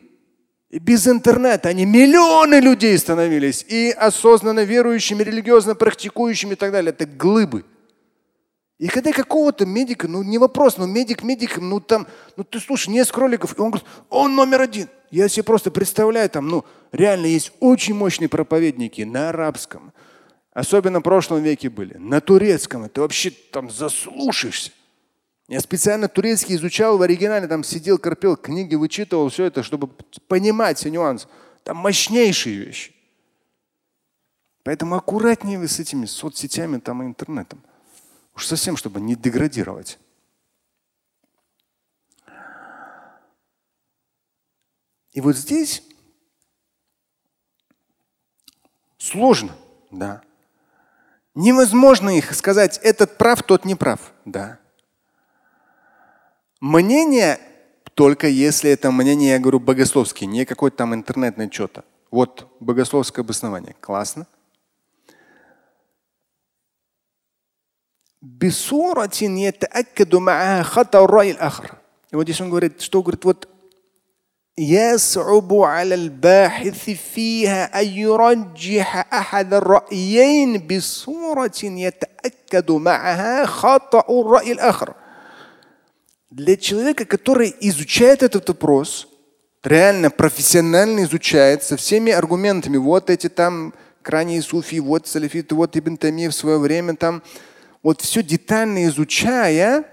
И 0.70 0.78
без 0.78 1.08
интернета 1.08 1.70
они 1.70 1.84
миллионы 1.86 2.60
людей 2.60 2.96
становились. 3.00 3.66
И 3.68 3.90
осознанно 3.90 4.60
верующими, 4.60 5.24
религиозно 5.24 5.74
практикующими 5.74 6.54
и 6.54 6.56
так 6.56 6.72
далее. 6.74 6.92
Это 6.92 7.08
глыбы. 7.08 7.66
И 8.78 8.88
когда 8.88 9.12
какого-то 9.12 9.66
медика, 9.66 10.08
ну 10.08 10.22
не 10.22 10.38
вопрос, 10.38 10.78
но 10.78 10.86
медик 10.86 11.24
медиком, 11.24 11.70
ну 11.70 11.80
там, 11.80 12.06
ну 12.38 12.44
ты 12.44 12.60
слушай, 12.60 12.90
несколько 12.90 13.22
роликов, 13.22 13.58
и 13.58 13.62
он 13.62 13.72
говорит, 13.72 13.88
он 14.12 14.36
номер 14.36 14.62
один. 14.62 14.90
Я 15.10 15.28
себе 15.28 15.42
просто 15.42 15.72
представляю, 15.72 16.30
там, 16.30 16.48
ну 16.48 16.66
реально 16.92 17.26
есть 17.26 17.52
очень 17.60 17.96
мощные 17.96 18.30
проповедники 18.30 19.02
на 19.02 19.30
арабском, 19.30 19.92
особенно 20.60 21.00
в 21.00 21.04
прошлом 21.04 21.42
веке 21.42 21.70
были, 21.70 21.96
на 21.98 22.20
турецком, 22.20 22.84
это 22.84 23.02
вообще 23.02 23.32
там 23.32 23.70
заслушаешься. 23.70 24.72
Я 25.48 25.62
специально 25.62 26.08
турецкий 26.08 26.56
изучал 26.56 26.98
в 26.98 27.02
оригинале, 27.02 27.48
там 27.48 27.64
сидел, 27.64 27.98
корпел, 27.98 28.36
книги 28.36 28.76
вычитывал, 28.76 29.30
все 29.30 29.46
это, 29.46 29.64
чтобы 29.64 29.88
понимать 30.28 30.78
все 30.78 30.92
нюансы. 30.92 31.28
Там 31.64 31.78
мощнейшие 31.78 32.58
вещи. 32.58 32.94
Поэтому 34.64 34.96
аккуратнее 34.96 35.58
вы 35.58 35.68
с 35.68 35.80
этими 35.80 36.06
соцсетями 36.06 36.80
там, 36.80 37.02
и 37.02 37.06
интернетом. 37.08 37.64
Уж 38.36 38.46
совсем, 38.46 38.78
чтобы 38.78 39.02
не 39.02 39.16
деградировать. 39.16 39.98
И 45.14 45.22
вот 45.22 45.36
здесь 45.36 45.84
сложно, 48.98 49.56
да. 49.90 50.22
Невозможно 51.36 52.18
их 52.18 52.34
сказать, 52.34 52.80
этот 52.84 53.18
прав, 53.18 53.44
тот 53.44 53.66
не 53.66 53.76
прав. 53.76 54.00
Да. 54.26 54.60
Мнение 56.60 57.40
только 57.94 58.28
если 58.28 58.72
это 58.72 58.92
мнение, 58.92 59.32
я 59.32 59.40
говорю, 59.40 59.60
богословские, 59.60 60.28
не 60.28 60.46
какой-то 60.46 60.78
там 60.78 60.94
интернетное 60.94 61.50
что-то. 61.52 61.84
Вот 62.12 62.48
богословское 62.62 63.24
обоснование. 63.24 63.76
Классно. 63.82 64.26
И 72.12 72.16
вот 72.16 72.24
здесь 72.24 72.42
он 72.42 72.50
говорит, 72.50 72.82
что 72.82 73.02
говорит, 73.02 73.26
вот 73.26 73.50
يصعب 74.59 75.55
على 75.55 75.95
الباحث 75.95 76.91
فيها 76.91 77.81
أن 77.81 77.87
يرجح 77.87 79.15
أحد 79.15 79.55
الرأيين 79.55 80.67
بصورة 80.67 81.61
يتأكد 81.63 82.71
معها 82.71 83.47
خطأ 83.47 84.05
الرأي 84.11 84.53
الآخر 84.53 84.95
для 86.35 86.57
человека, 86.57 87.05
который 87.05 87.55
изучает 87.61 88.25
этот 88.25 88.49
вопрос, 88.49 89.07
реально 89.63 90.11
профессионально 90.11 91.05
изучает 91.05 91.63
со 91.63 91.77
всеми 91.77 92.11
аргументами, 92.11 92.77
вот 92.77 93.09
эти 93.09 93.29
там 93.29 93.73
крайние 94.03 94.43
суфи, 94.43 94.81
вот 94.81 95.07
салифиты, 95.07 95.55
вот 95.55 95.77
Ибн 95.77 95.97
Тами 95.97 96.27
в 96.27 96.35
свое 96.35 96.59
время 96.59 96.97
там, 96.97 97.23
вот 97.85 98.01
все 98.01 98.21
детально 98.25 98.85
изучая, 98.87 99.85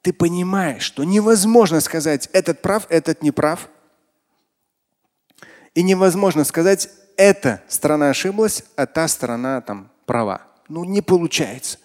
ты 0.00 0.14
понимаешь, 0.14 0.82
что 0.82 1.04
невозможно 1.04 1.80
сказать, 1.80 2.30
этот 2.32 2.62
прав, 2.62 2.86
этот 2.88 3.22
не 3.22 3.30
прав. 3.30 3.68
и 5.73 5.83
невозможно 5.83 6.43
сказать, 6.43 6.89
эта 7.17 7.61
сторона 7.67 8.09
ошиблась, 8.09 8.63
а 8.75 8.85
та 8.85 9.07
сторона 9.07 9.61
там 9.61 9.89
права. 10.05 10.41
Ну 10.69 10.83
не 10.83 11.01
получается. 11.01 11.79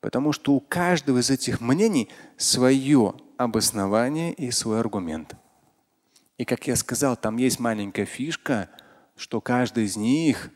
Потому 0.00 0.32
что 0.32 0.52
у 0.52 0.60
каждого 0.60 1.18
из 1.18 1.30
этих 1.30 1.60
мнений 1.60 2.08
свое 2.36 3.14
обоснование 3.36 4.32
и 4.32 4.50
свой 4.50 4.80
аргумент. 4.80 5.34
И 6.38 6.44
как 6.44 6.66
я 6.66 6.76
сказал, 6.76 7.16
там 7.16 7.36
есть 7.38 7.58
маленькая 7.60 8.04
фишка, 8.04 8.68
что 9.16 9.40
каждый 9.40 9.84
из 9.84 9.96
них 9.96 10.50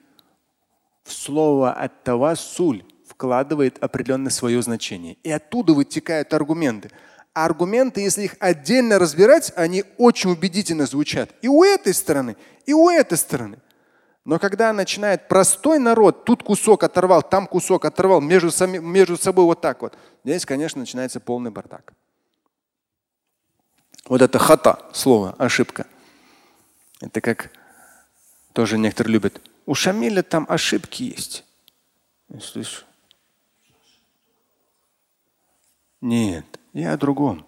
в 1.05 1.13
слово 1.13 1.73
ат-тавассуль 1.73 2.85
вкладывает 3.07 3.83
определенное 3.83 4.31
свое 4.31 4.61
значение. 4.63 5.17
И 5.23 5.31
оттуда 5.31 5.73
вытекают 5.73 6.33
аргументы. 6.35 6.91
А 7.33 7.45
аргументы, 7.45 8.01
если 8.01 8.25
их 8.25 8.37
отдельно 8.41 8.99
разбирать, 8.99 9.53
они 9.57 9.85
очень 9.99 10.31
убедительно 10.31 10.87
звучат. 10.87 11.31
И 11.43 11.49
у 11.49 11.63
этой 11.63 11.95
стороны, 11.95 12.37
и 12.67 12.73
у 12.73 12.91
этой 12.91 13.17
стороны. 13.17 13.59
Но 14.25 14.39
когда 14.39 14.73
начинает 14.73 15.29
простой 15.29 15.79
народ, 15.79 16.25
тут 16.25 16.43
кусок 16.43 16.83
оторвал, 16.83 17.23
там 17.23 17.47
кусок 17.47 17.85
оторвал, 17.85 18.21
между, 18.21 18.51
сами, 18.51 18.79
между 18.79 19.17
собой 19.17 19.45
вот 19.45 19.61
так 19.61 19.81
вот, 19.83 19.97
здесь, 20.25 20.45
конечно, 20.45 20.81
начинается 20.81 21.21
полный 21.21 21.51
бардак. 21.51 21.93
Вот 24.07 24.23
это 24.23 24.39
хата, 24.39 24.85
слово, 24.93 25.35
ошибка. 25.39 25.87
Это 27.01 27.21
как 27.21 27.51
тоже 28.53 28.77
некоторые 28.77 29.15
любят. 29.15 29.41
У 29.67 29.75
Шамиля 29.75 30.23
там 30.23 30.47
ошибки 30.49 31.05
есть. 31.05 31.45
Слышу. 32.41 32.85
Нет, 36.01 36.60
я 36.73 36.93
о 36.93 36.97
другом. 36.97 37.45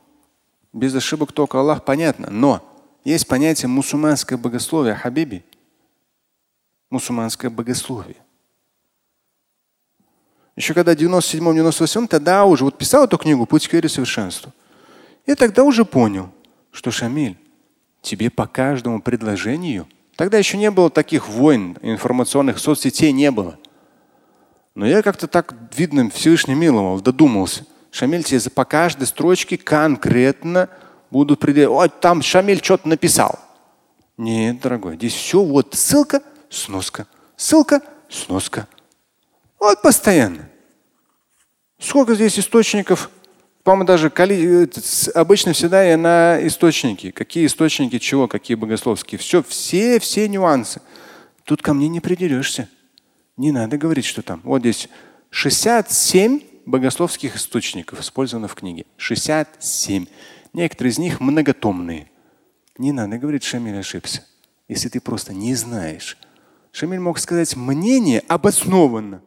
Без 0.72 0.94
ошибок 0.94 1.32
только 1.32 1.58
Аллах, 1.58 1.84
понятно. 1.84 2.28
Но 2.30 2.62
есть 3.04 3.26
понятие 3.26 3.68
мусульманское 3.68 4.38
богословие, 4.38 4.94
хабиби. 4.94 5.44
Мусульманское 6.90 7.50
богословие. 7.50 8.16
Еще 10.56 10.74
когда 10.74 10.92
в 10.94 10.96
97-98, 10.96 12.08
тогда 12.08 12.44
уже 12.44 12.64
вот 12.64 12.76
писал 12.76 13.04
эту 13.04 13.16
книгу 13.16 13.46
«Путь 13.46 13.66
к 13.68 13.72
вере 13.72 13.88
совершенству». 13.88 14.52
Я 15.26 15.36
тогда 15.36 15.64
уже 15.64 15.84
понял, 15.84 16.30
что 16.70 16.90
Шамиль, 16.90 17.38
тебе 18.02 18.28
по 18.28 18.46
каждому 18.46 19.00
предложению, 19.00 19.88
тогда 20.16 20.36
еще 20.36 20.58
не 20.58 20.70
было 20.70 20.90
таких 20.90 21.28
войн, 21.28 21.78
информационных 21.80 22.58
соцсетей 22.58 23.12
не 23.12 23.30
было. 23.30 23.58
Но 24.74 24.86
я 24.86 25.02
как-то 25.02 25.26
так, 25.26 25.54
видно, 25.74 26.10
Всевышний 26.10 26.54
миловал, 26.54 27.00
додумался. 27.00 27.64
Шамиль 27.92 28.24
тебе 28.24 28.40
по 28.50 28.64
каждой 28.64 29.06
строчке 29.06 29.58
конкретно 29.58 30.70
будут 31.10 31.40
определять. 31.40 31.68
Ой, 31.68 31.90
там 32.00 32.22
Шамиль 32.22 32.64
что-то 32.64 32.88
написал. 32.88 33.38
Нет, 34.16 34.62
дорогой, 34.62 34.96
здесь 34.96 35.12
все 35.12 35.44
вот 35.44 35.74
ссылка, 35.74 36.22
сноска, 36.48 37.06
ссылка, 37.36 37.82
сноска. 38.08 38.66
Вот 39.60 39.82
постоянно. 39.82 40.48
Сколько 41.78 42.14
здесь 42.14 42.38
источников? 42.38 43.10
По-моему, 43.62 43.84
даже 43.84 44.08
коли... 44.08 44.70
обычно 45.14 45.52
всегда 45.52 45.82
я 45.82 45.98
на 45.98 46.38
источники. 46.46 47.10
Какие 47.10 47.44
источники 47.44 47.98
чего, 47.98 48.26
какие 48.26 48.54
богословские. 48.54 49.18
Все, 49.18 49.42
все, 49.42 50.00
все 50.00 50.28
нюансы. 50.28 50.80
Тут 51.44 51.60
ко 51.60 51.74
мне 51.74 51.88
не 51.88 52.00
придерешься. 52.00 52.70
Не 53.36 53.52
надо 53.52 53.76
говорить, 53.76 54.06
что 54.06 54.22
там. 54.22 54.40
Вот 54.44 54.60
здесь 54.60 54.88
67 55.28 56.51
богословских 56.66 57.36
источников 57.36 58.00
использовано 58.00 58.48
в 58.48 58.54
книге. 58.54 58.86
67. 58.96 60.06
Некоторые 60.52 60.90
из 60.90 60.98
них 60.98 61.20
многотомные. 61.20 62.10
Не 62.78 62.92
надо 62.92 63.18
говорить, 63.18 63.44
Шамиль 63.44 63.78
ошибся, 63.78 64.24
если 64.68 64.88
ты 64.88 65.00
просто 65.00 65.32
не 65.34 65.54
знаешь. 65.54 66.18
Шамиль 66.72 67.00
мог 67.00 67.18
сказать 67.18 67.56
мнение 67.56 68.20
обоснованно, 68.28 69.22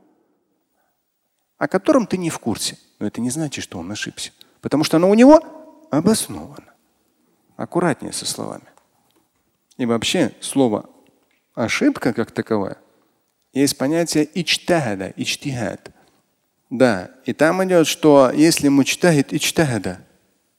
о 1.58 1.68
котором 1.68 2.08
ты 2.08 2.18
не 2.18 2.30
в 2.30 2.40
курсе. 2.40 2.78
Но 3.00 3.08
это 3.08 3.22
не 3.22 3.30
значит, 3.30 3.64
что 3.64 3.78
он 3.78 3.92
ошибся. 3.92 4.32
Потому 4.62 4.84
что 4.84 4.98
оно 4.98 5.10
у 5.10 5.14
него 5.14 5.40
обосновано. 5.92 6.74
Аккуратнее 7.56 8.14
со 8.14 8.26
словами. 8.26 8.66
И 9.78 9.86
вообще 9.86 10.34
слово 10.42 10.90
ошибка 11.54 12.14
как 12.14 12.32
таковая 12.32 12.78
есть 13.56 13.78
понятие 13.78 14.30
ичтагада, 14.34 15.14
ичтигад. 15.16 15.90
Да, 16.70 17.12
и 17.26 17.34
там 17.34 17.64
идет, 17.64 17.88
что 17.88 18.32
если 18.34 18.68
мучтахид 18.68 19.34
ичтагада, 19.34 20.00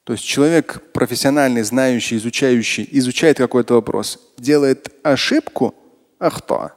то 0.04 0.12
есть 0.12 0.24
человек 0.24 0.82
профессиональный, 0.92 1.62
знающий, 1.62 2.16
изучающий, 2.16 2.88
изучает 2.92 3.38
какой-то 3.38 3.74
вопрос, 3.74 4.20
делает 4.38 4.94
ошибку, 5.02 5.74
ахта. 6.20 6.74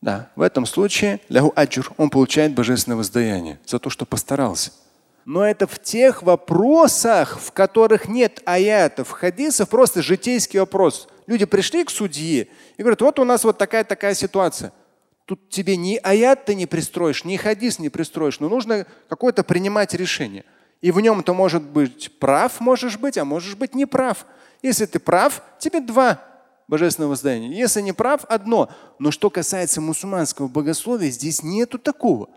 Да, 0.00 0.30
в 0.36 0.42
этом 0.42 0.66
случае 0.66 1.20
лягу 1.28 1.52
аджур, 1.56 1.92
он 1.96 2.10
получает 2.10 2.54
божественное 2.54 2.96
воздаяние 2.96 3.58
за 3.66 3.78
то, 3.78 3.90
что 3.90 4.04
постарался. 4.04 4.70
Но 5.24 5.44
это 5.44 5.66
в 5.66 5.80
тех 5.80 6.22
вопросах, 6.22 7.38
в 7.40 7.52
которых 7.52 8.08
нет 8.08 8.40
аятов, 8.44 9.10
хадисов, 9.10 9.68
просто 9.68 10.02
житейский 10.02 10.58
вопрос. 10.58 11.08
Люди 11.26 11.44
пришли 11.44 11.84
к 11.84 11.90
судье 11.90 12.48
и 12.76 12.82
говорят, 12.82 13.00
вот 13.00 13.18
у 13.20 13.24
нас 13.24 13.44
вот 13.44 13.58
такая-такая 13.58 14.14
ситуация. 14.14 14.72
Тут 15.24 15.50
тебе 15.50 15.76
ни 15.76 15.96
аят 16.02 16.44
ты 16.44 16.54
не 16.54 16.66
пристроишь, 16.66 17.24
ни 17.24 17.36
хадис 17.36 17.78
не 17.78 17.88
пристроишь, 17.88 18.40
но 18.40 18.48
нужно 18.48 18.86
какое-то 19.08 19.44
принимать 19.44 19.94
решение. 19.94 20.44
И 20.80 20.90
в 20.90 21.00
нем 21.00 21.22
ты 21.22 21.32
может 21.32 21.62
быть 21.62 22.18
прав, 22.18 22.60
можешь 22.60 22.98
быть, 22.98 23.16
а 23.16 23.24
можешь 23.24 23.54
быть 23.54 23.74
не 23.74 23.86
прав. 23.86 24.26
Если 24.62 24.84
ты 24.86 24.98
прав, 24.98 25.42
тебе 25.58 25.80
два 25.80 26.20
божественного 26.66 27.10
воздаяния. 27.10 27.56
Если 27.56 27.80
не 27.82 27.92
прав, 27.92 28.24
одно. 28.28 28.68
Но 28.98 29.10
что 29.10 29.30
касается 29.30 29.80
мусульманского 29.80 30.48
богословия, 30.48 31.10
здесь 31.10 31.42
нету 31.42 31.78
такого. 31.78 32.28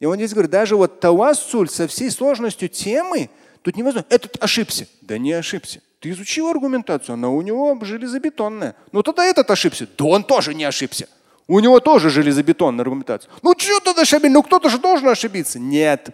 И 0.00 0.06
он 0.06 0.16
здесь 0.16 0.32
говорит, 0.32 0.50
даже 0.50 0.76
вот 0.76 1.00
тавассуль 1.00 1.68
со 1.68 1.88
всей 1.88 2.10
сложностью 2.10 2.68
темы, 2.68 3.30
тут 3.62 3.76
невозможно. 3.76 4.06
Этот 4.10 4.42
ошибся. 4.42 4.86
Да 5.00 5.16
не 5.16 5.32
ошибся. 5.32 5.80
Ты 6.00 6.10
изучил 6.10 6.48
аргументацию, 6.48 7.14
она 7.14 7.30
у 7.30 7.42
него 7.42 7.76
железобетонная. 7.82 8.76
Ну 8.92 9.02
тогда 9.02 9.24
этот 9.24 9.50
ошибся. 9.50 9.88
Да 9.96 10.04
он 10.04 10.24
тоже 10.24 10.54
не 10.54 10.64
ошибся. 10.64 11.08
У 11.48 11.60
него 11.60 11.80
тоже 11.80 12.10
железобетонная 12.10 12.82
аргументация. 12.82 13.30
Ну 13.42 13.54
что 13.56 13.80
тогда 13.80 14.04
Шабиль? 14.04 14.30
Ну 14.30 14.42
кто-то 14.42 14.68
же 14.68 14.78
должен 14.78 15.08
ошибиться. 15.08 15.58
Нет. 15.58 16.10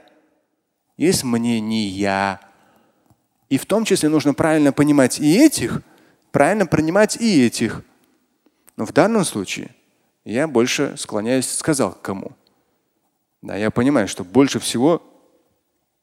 Есть 0.97 1.25
мнения. 1.25 2.41
И 3.49 3.59
в 3.59 3.67
том 3.67 3.85
числе 3.85 4.09
нужно 4.09 4.33
правильно 4.33 4.73
понимать 4.73 5.19
и 5.19 5.45
этих, 5.45 5.83
правильно 6.31 6.67
принимать 6.67 7.17
и 7.17 7.45
этих. 7.45 7.83
Но 8.77 8.87
в 8.87 8.93
данном 8.93 9.25
случае 9.25 9.71
я 10.25 10.47
больше 10.47 10.95
склоняюсь, 10.97 11.51
сказал 11.51 11.93
к 11.93 12.01
кому. 12.01 12.33
Да, 13.43 13.57
я 13.57 13.73
понимаю, 13.73 14.07
что 14.07 14.23
больше 14.23 14.61
всего 14.61 15.03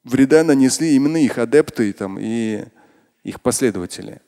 вреда 0.03 0.43
нанесли 0.43 0.93
именно 0.93 1.17
их 1.17 1.37
адепты 1.37 1.93
там, 1.93 2.17
и 2.19 2.65
их 3.23 3.39
последователи 3.39 4.21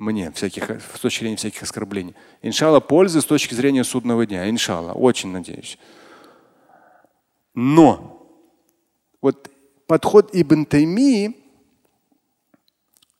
мне 0.00 0.32
всяких, 0.32 0.82
с 0.96 0.98
точки 0.98 1.20
зрения 1.20 1.36
всяких 1.36 1.62
оскорблений. 1.62 2.14
Иншалла, 2.40 2.80
пользы 2.80 3.20
с 3.20 3.24
точки 3.26 3.54
зрения 3.54 3.84
судного 3.84 4.26
дня. 4.26 4.48
Иншалла, 4.48 4.92
очень 4.92 5.30
надеюсь. 5.30 5.78
Но 7.54 8.26
вот 9.20 9.50
подход 9.86 10.30
Ибн 10.32 10.64
Таймии, 10.64 11.36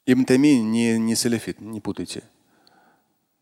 Ибн 0.07 0.25
Таймии 0.25 0.57
не, 0.61 0.99
не 0.99 1.15
салафит, 1.15 1.61
не 1.61 1.83
путайте. 1.83 2.23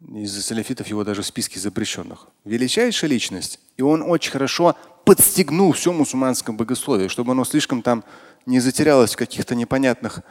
Из 0.00 0.44
салафитов 0.44 0.88
его 0.88 1.04
даже 1.04 1.22
в 1.22 1.26
списке 1.26 1.60
запрещенных. 1.60 2.26
Величайшая 2.44 3.08
личность. 3.08 3.60
И 3.76 3.82
он 3.82 4.02
очень 4.02 4.32
хорошо 4.32 4.76
подстегнул 5.04 5.72
все 5.72 5.92
мусульманское 5.92 6.54
богословие, 6.54 7.08
чтобы 7.08 7.32
оно 7.32 7.44
слишком 7.44 7.82
там 7.82 8.02
не 8.46 8.58
затерялось 8.58 9.14
в 9.14 9.16
каких-то 9.16 9.54
непонятных 9.54 10.22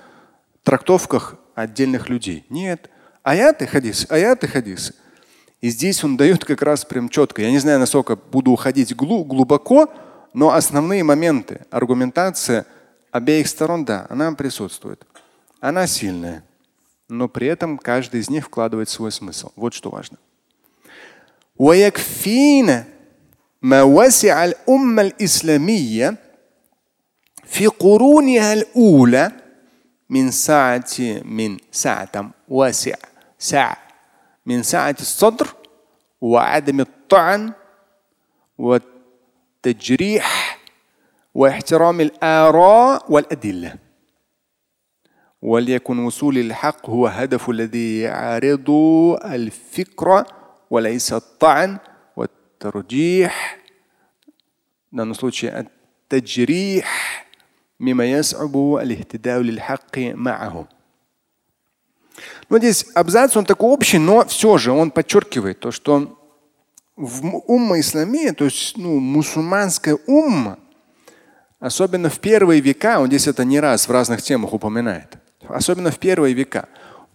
трактовках 0.63 1.35
отдельных 1.55 2.09
людей. 2.09 2.45
Нет 2.49 2.89
Аяты 3.26 3.66
хадисы, 3.66 4.06
аяты 4.08 4.48
хадисы. 4.48 4.94
И 5.60 5.68
здесь 5.68 6.02
он 6.02 6.16
дает 6.16 6.44
как 6.44 6.60
раз 6.62 6.84
прям 6.84 7.08
четко. 7.08 7.42
Я 7.42 7.50
не 7.50 7.58
знаю, 7.58 7.78
насколько 7.78 8.16
буду 8.16 8.50
уходить 8.50 8.94
глубоко, 8.96 9.88
но 10.34 10.52
основные 10.52 11.04
моменты, 11.04 11.60
аргументация 11.70 12.66
обеих 13.12 13.46
сторон, 13.46 13.84
да, 13.84 14.06
она 14.10 14.32
присутствует. 14.32 15.06
Она 15.60 15.86
сильная, 15.86 16.42
но 17.08 17.28
при 17.28 17.46
этом 17.46 17.78
каждый 17.78 18.20
из 18.20 18.28
них 18.28 18.46
вкладывает 18.46 18.88
свой 18.88 19.12
смысл. 19.12 19.50
Вот 19.54 19.74
что 19.74 19.90
важно. 19.90 20.18
ويكفينا 21.58 22.84
ما 23.62 23.82
وسع 23.82 24.44
الأمة 24.44 25.02
الإسلامية 25.02 26.16
في 27.44 27.66
قرونها 27.66 28.52
الأولى 28.52 29.32
من 30.08 30.30
ساعة 30.30 31.22
من 31.24 31.58
ساعة 31.72 32.30
واسع 32.48 32.94
ساعة. 33.39 33.77
من 34.45 34.63
سعة 34.63 34.95
الصدر 34.99 35.47
وعدم 36.21 36.79
الطعن 36.79 37.53
والتجريح 38.57 40.59
واحترام 41.35 42.01
الآراء 42.01 43.11
والأدلة. 43.11 43.75
وليكن 45.41 45.99
وصول 45.99 46.37
الحق 46.37 46.89
هو 46.89 47.07
هدف 47.07 47.49
الذي 47.49 47.99
يعارض 47.99 48.69
الفكرة 49.25 50.25
وليس 50.69 51.13
الطعن 51.13 51.77
والترجيح. 52.15 53.57
التجريح 56.13 57.25
مما 57.79 58.05
يصعب 58.05 58.57
الاهتداء 58.57 59.39
للحق 59.39 59.97
معه 59.97 60.67
Ну, 62.49 62.57
здесь 62.57 62.85
абзац, 62.93 63.35
он 63.37 63.45
такой 63.45 63.69
общий, 63.69 63.97
но 63.97 64.25
все 64.25 64.57
же 64.57 64.71
он 64.71 64.91
подчеркивает 64.91 65.59
то, 65.59 65.71
что 65.71 66.17
в 66.95 67.43
умма 67.47 67.79
исламия, 67.79 68.33
то 68.33 68.45
есть 68.45 68.75
ну, 68.77 68.99
мусульманская 68.99 69.97
умма, 70.07 70.57
особенно 71.59 72.09
в 72.09 72.19
первые 72.19 72.59
века, 72.59 72.99
он 72.99 73.07
здесь 73.07 73.27
это 73.27 73.45
не 73.45 73.59
раз 73.59 73.87
в 73.87 73.91
разных 73.91 74.21
темах 74.21 74.53
упоминает, 74.53 75.17
особенно 75.47 75.91
в 75.91 75.99
первые 75.99 76.33
века, 76.33 76.67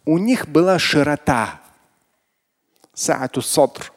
у 0.05 0.19
них 0.19 0.49
была 0.49 0.79
широта, 0.79 1.61
саату 2.95 3.43
сотр. 3.43 3.93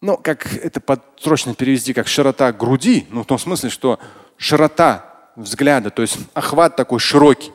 Ну, 0.00 0.16
как 0.16 0.54
это 0.54 0.80
срочно 1.18 1.54
перевести, 1.54 1.92
как 1.92 2.06
широта 2.06 2.52
груди, 2.52 3.06
ну, 3.10 3.24
в 3.24 3.26
том 3.26 3.38
смысле, 3.38 3.70
что 3.70 3.98
широта 4.36 5.32
взгляда, 5.34 5.90
то 5.90 6.02
есть 6.02 6.18
охват 6.34 6.76
такой 6.76 7.00
широкий. 7.00 7.50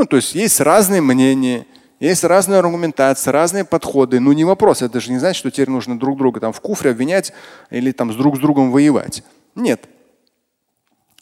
Ну, 0.00 0.06
то 0.06 0.16
есть 0.16 0.34
есть 0.34 0.60
разные 0.60 1.02
мнения, 1.02 1.66
есть 1.98 2.24
разные 2.24 2.58
аргументации, 2.58 3.30
разные 3.30 3.66
подходы. 3.66 4.18
Ну, 4.18 4.32
не 4.32 4.44
вопрос. 4.44 4.80
Это 4.80 4.98
же 4.98 5.12
не 5.12 5.18
значит, 5.18 5.40
что 5.40 5.50
теперь 5.50 5.68
нужно 5.68 5.98
друг 5.98 6.16
друга 6.16 6.40
там 6.40 6.54
в 6.54 6.60
куфре 6.62 6.92
обвинять 6.92 7.34
или 7.68 7.92
там 7.92 8.10
с 8.10 8.16
друг 8.16 8.38
с 8.38 8.38
другом 8.38 8.72
воевать. 8.72 9.22
Нет. 9.54 9.86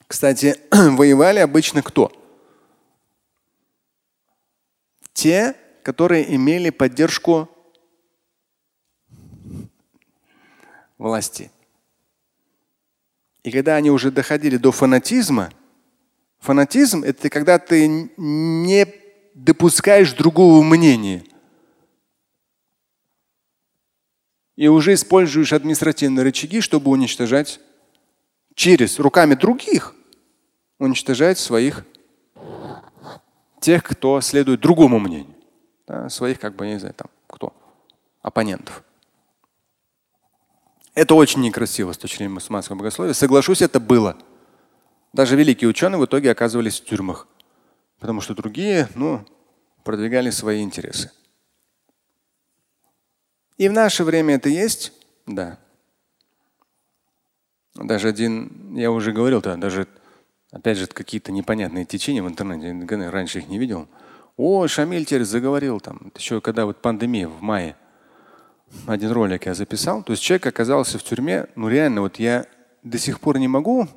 Кстати, 0.06 0.54
воевали 0.70 1.40
обычно 1.40 1.82
кто? 1.82 2.12
Те, 5.12 5.56
которые 5.82 6.32
имели 6.36 6.70
поддержку 6.70 7.50
власти. 10.98 11.50
И 13.42 13.50
когда 13.50 13.74
они 13.74 13.90
уже 13.90 14.12
доходили 14.12 14.56
до 14.56 14.70
фанатизма, 14.70 15.50
фанатизм 16.40 17.04
это 17.04 17.30
когда 17.30 17.58
ты 17.58 17.86
не 18.16 18.86
допускаешь 19.34 20.12
другого 20.12 20.62
мнения. 20.62 21.24
И 24.56 24.66
уже 24.66 24.94
используешь 24.94 25.52
административные 25.52 26.24
рычаги, 26.24 26.60
чтобы 26.60 26.90
уничтожать 26.90 27.60
через 28.54 28.98
руками 28.98 29.34
других, 29.34 29.94
уничтожать 30.80 31.38
своих 31.38 31.84
тех, 33.60 33.84
кто 33.84 34.20
следует 34.20 34.60
другому 34.60 34.98
мнению. 34.98 35.34
Да, 35.86 36.08
своих, 36.08 36.40
как 36.40 36.56
бы, 36.56 36.66
не 36.66 36.78
знаю, 36.78 36.94
там, 36.94 37.08
кто? 37.28 37.52
Оппонентов. 38.20 38.82
Это 40.94 41.14
очень 41.14 41.40
некрасиво 41.40 41.92
с 41.92 41.98
точки 41.98 42.16
зрения 42.16 42.34
мусульманского 42.34 42.76
богословия. 42.76 43.12
Соглашусь, 43.12 43.62
это 43.62 43.78
было. 43.78 44.16
Даже 45.12 45.36
великие 45.36 45.68
ученые 45.68 45.98
в 45.98 46.04
итоге 46.04 46.30
оказывались 46.30 46.80
в 46.80 46.84
тюрьмах. 46.84 47.26
Потому 47.98 48.20
что 48.20 48.34
другие, 48.34 48.88
ну, 48.94 49.26
продвигали 49.84 50.30
свои 50.30 50.62
интересы. 50.62 51.10
И 53.56 53.68
в 53.68 53.72
наше 53.72 54.04
время 54.04 54.36
это 54.36 54.48
есть? 54.48 54.92
Да. 55.26 55.58
Даже 57.74 58.08
один, 58.08 58.74
я 58.76 58.90
уже 58.90 59.12
говорил, 59.12 59.40
да, 59.40 59.56
даже 59.56 59.88
опять 60.52 60.78
же 60.78 60.86
какие-то 60.86 61.32
непонятные 61.32 61.84
течения 61.84 62.22
в 62.22 62.28
интернете, 62.28 63.10
раньше 63.10 63.38
их 63.38 63.48
не 63.48 63.58
видел. 63.58 63.88
О, 64.36 64.66
Шамиль 64.68 65.04
теперь 65.04 65.24
заговорил 65.24 65.80
там, 65.80 66.12
еще 66.16 66.40
когда 66.40 66.64
вот 66.66 66.80
пандемия 66.80 67.28
в 67.28 67.40
мае 67.40 67.76
один 68.86 69.10
ролик 69.10 69.46
я 69.46 69.54
записал. 69.54 70.02
То 70.02 70.12
есть 70.12 70.22
человек 70.22 70.46
оказался 70.46 70.98
в 70.98 71.02
тюрьме. 71.02 71.46
Ну 71.54 71.68
реально, 71.68 72.02
вот 72.02 72.18
я 72.18 72.46
до 72.82 72.98
сих 72.98 73.20
пор 73.20 73.38
не 73.38 73.48
могу, 73.48 73.88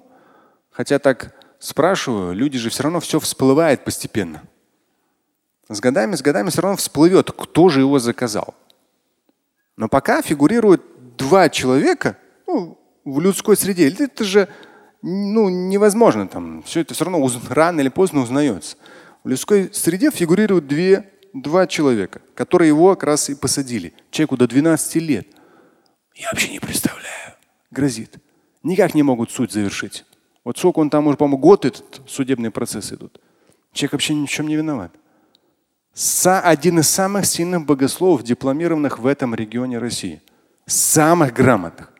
хотя 0.72 1.00
так 1.00 1.36
спрашиваю, 1.60 2.34
люди 2.34 2.58
же 2.58 2.70
все 2.70 2.84
равно 2.84 3.00
все 3.00 3.20
всплывает 3.20 3.84
постепенно. 3.84 4.44
С 5.70 5.80
годами, 5.80 6.16
с 6.16 6.22
годами 6.22 6.50
все 6.50 6.62
равно 6.62 6.78
всплывет, 6.78 7.32
кто 7.32 7.70
же 7.70 7.82
его 7.82 8.00
заказал. 8.00 8.56
Но 9.78 9.88
пока 9.88 10.22
фигурируют 10.22 10.82
два 11.18 11.50
человека 11.50 12.18
ну, 12.48 12.78
в 13.06 13.20
людской 13.20 13.56
среде. 13.56 13.90
Это 13.90 14.24
же 14.24 14.48
ну, 15.02 15.50
невозможно. 15.50 16.28
Там. 16.28 16.64
Все 16.64 16.82
это 16.82 16.94
все 16.94 17.06
равно 17.06 17.30
рано 17.50 17.80
или 17.80 17.90
поздно 17.90 18.22
узнается. 18.22 18.78
В 19.24 19.30
людской 19.30 19.70
среде 19.74 20.12
фигурируют 20.12 20.68
две 20.68 21.10
два 21.34 21.68
человека, 21.68 22.22
которые 22.36 22.68
его 22.68 22.96
как 22.96 23.04
раз 23.04 23.30
и 23.30 23.36
посадили. 23.36 23.94
Человеку 24.10 24.38
до 24.38 24.48
12 24.48 24.96
лет. 24.96 25.28
Я 26.16 26.30
вообще 26.32 26.50
не 26.50 26.60
представляю. 26.60 27.36
Грозит. 27.72 28.18
Никак 28.64 28.94
не 28.94 29.04
могут 29.04 29.32
суд 29.32 29.52
завершить. 29.52 30.06
Вот 30.44 30.58
сколько 30.58 30.80
он 30.80 30.90
там 30.90 31.08
уже, 31.08 31.18
по-моему, 31.18 31.38
год 31.38 31.66
этот 31.66 32.02
судебный 32.08 32.52
процесс 32.52 32.92
идут. 32.92 33.20
Человек 33.74 33.94
вообще 33.94 34.16
ни 34.16 34.26
в 34.26 34.30
чем 34.30 34.48
не 34.48 34.56
виноват. 34.56 34.92
Са 35.94 36.40
один 36.40 36.80
из 36.80 36.90
самых 36.90 37.26
сильных 37.26 37.66
богословов, 37.66 38.24
дипломированных 38.24 39.00
в 39.00 39.06
этом 39.06 39.36
регионе 39.36 39.78
России. 39.78 40.22
Самых 40.66 41.34
грамотных. 41.34 41.92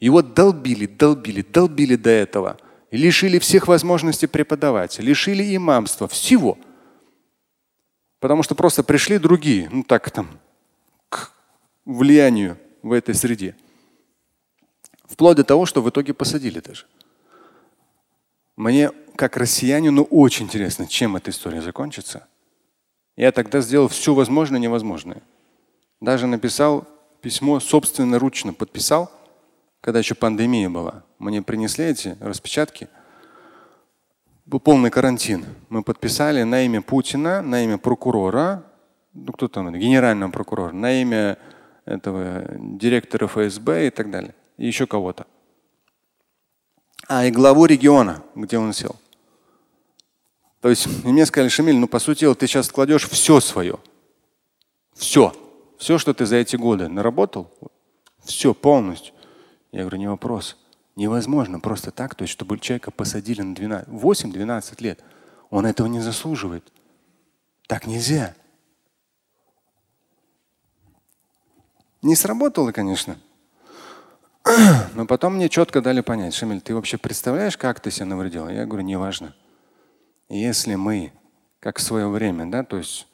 Его 0.00 0.22
долбили, 0.22 0.86
долбили, 0.86 1.42
долбили 1.42 1.96
до 1.96 2.10
этого. 2.10 2.56
Лишили 2.90 3.38
всех 3.38 3.68
возможностей 3.68 4.26
преподавать, 4.26 4.98
лишили 4.98 5.56
имамства, 5.56 6.08
всего. 6.08 6.58
Потому 8.20 8.42
что 8.42 8.54
просто 8.54 8.84
пришли 8.84 9.18
другие, 9.18 9.68
ну 9.70 9.82
так 9.82 10.10
там, 10.10 10.28
к 11.08 11.32
влиянию 11.84 12.58
в 12.82 12.92
этой 12.92 13.14
среде. 13.14 13.56
Вплоть 15.04 15.36
до 15.36 15.44
того, 15.44 15.66
что 15.66 15.82
в 15.82 15.90
итоге 15.90 16.14
посадили 16.14 16.60
даже. 16.60 16.86
Мне, 18.56 18.90
как 19.16 19.36
россиянину, 19.36 20.04
очень 20.04 20.46
интересно, 20.46 20.86
чем 20.86 21.16
эта 21.16 21.30
история 21.30 21.62
закончится. 21.62 22.26
Я 23.16 23.32
тогда 23.32 23.60
сделал 23.60 23.88
все 23.88 24.14
возможное 24.14 24.58
и 24.58 24.62
невозможное. 24.62 25.22
Даже 26.00 26.26
написал 26.26 26.86
письмо 27.20 27.60
собственноручно, 27.60 28.52
подписал, 28.52 29.10
когда 29.80 29.98
еще 29.98 30.14
пандемия 30.14 30.68
была. 30.68 31.04
Мне 31.18 31.42
принесли 31.42 31.86
эти 31.86 32.16
распечатки– 32.20 32.88
был 34.44 34.60
полный 34.60 34.90
карантин. 34.90 35.46
Мы 35.68 35.82
подписали 35.82 36.42
на 36.42 36.64
имя 36.64 36.82
Путина, 36.82 37.42
на 37.42 37.64
имя 37.64 37.78
прокурора, 37.78 38.64
ну 39.14 39.32
кто 39.32 39.48
там, 39.48 39.72
генерального 39.72 40.30
прокурора, 40.30 40.72
на 40.72 41.00
имя 41.00 41.38
этого 41.84 42.44
директора 42.58 43.28
ФСБ 43.28 43.86
и 43.86 43.90
так 43.90 44.10
далее. 44.10 44.34
И 44.58 44.66
еще 44.66 44.86
кого-то. 44.86 45.26
А, 47.08 47.24
и 47.24 47.30
главу 47.30 47.66
региона, 47.66 48.22
где 48.34 48.58
он 48.58 48.72
сел. 48.72 48.96
То 50.60 50.68
есть 50.68 50.86
мне 51.04 51.26
сказали, 51.26 51.48
Шамиль, 51.48 51.76
ну 51.76 51.88
по 51.88 51.98
сути 51.98 52.32
ты 52.34 52.46
сейчас 52.46 52.70
кладешь 52.70 53.08
все 53.08 53.40
свое. 53.40 53.78
Все. 54.94 55.34
Все, 55.78 55.98
что 55.98 56.14
ты 56.14 56.26
за 56.26 56.36
эти 56.36 56.54
годы 56.54 56.86
наработал, 56.86 57.50
все 58.22 58.54
полностью. 58.54 59.12
Я 59.72 59.80
говорю, 59.80 59.98
не 59.98 60.08
вопрос. 60.08 60.56
Невозможно 60.94 61.58
просто 61.58 61.90
так, 61.90 62.14
то 62.14 62.22
есть, 62.22 62.32
чтобы 62.32 62.58
человека 62.58 62.92
посадили 62.92 63.42
на 63.42 63.82
8-12 63.82 64.82
лет. 64.82 65.02
Он 65.50 65.66
этого 65.66 65.88
не 65.88 66.00
заслуживает. 66.00 66.72
Так 67.66 67.86
нельзя. 67.86 68.36
Не 72.02 72.14
сработало, 72.14 72.70
конечно. 72.70 73.18
Но 74.94 75.06
потом 75.06 75.36
мне 75.36 75.48
четко 75.48 75.80
дали 75.80 76.00
понять, 76.00 76.34
Шамиль, 76.34 76.60
ты 76.60 76.74
вообще 76.74 76.98
представляешь, 76.98 77.56
как 77.56 77.80
ты 77.80 77.90
себя 77.90 78.06
навредил? 78.06 78.48
Я 78.48 78.66
говорю, 78.66 78.84
неважно. 78.84 79.34
Если 80.28 80.74
мы, 80.74 81.12
как 81.60 81.78
в 81.78 81.82
свое 81.82 82.08
время, 82.08 82.46
да, 82.46 82.64
то 82.64 82.78
есть 82.78 83.06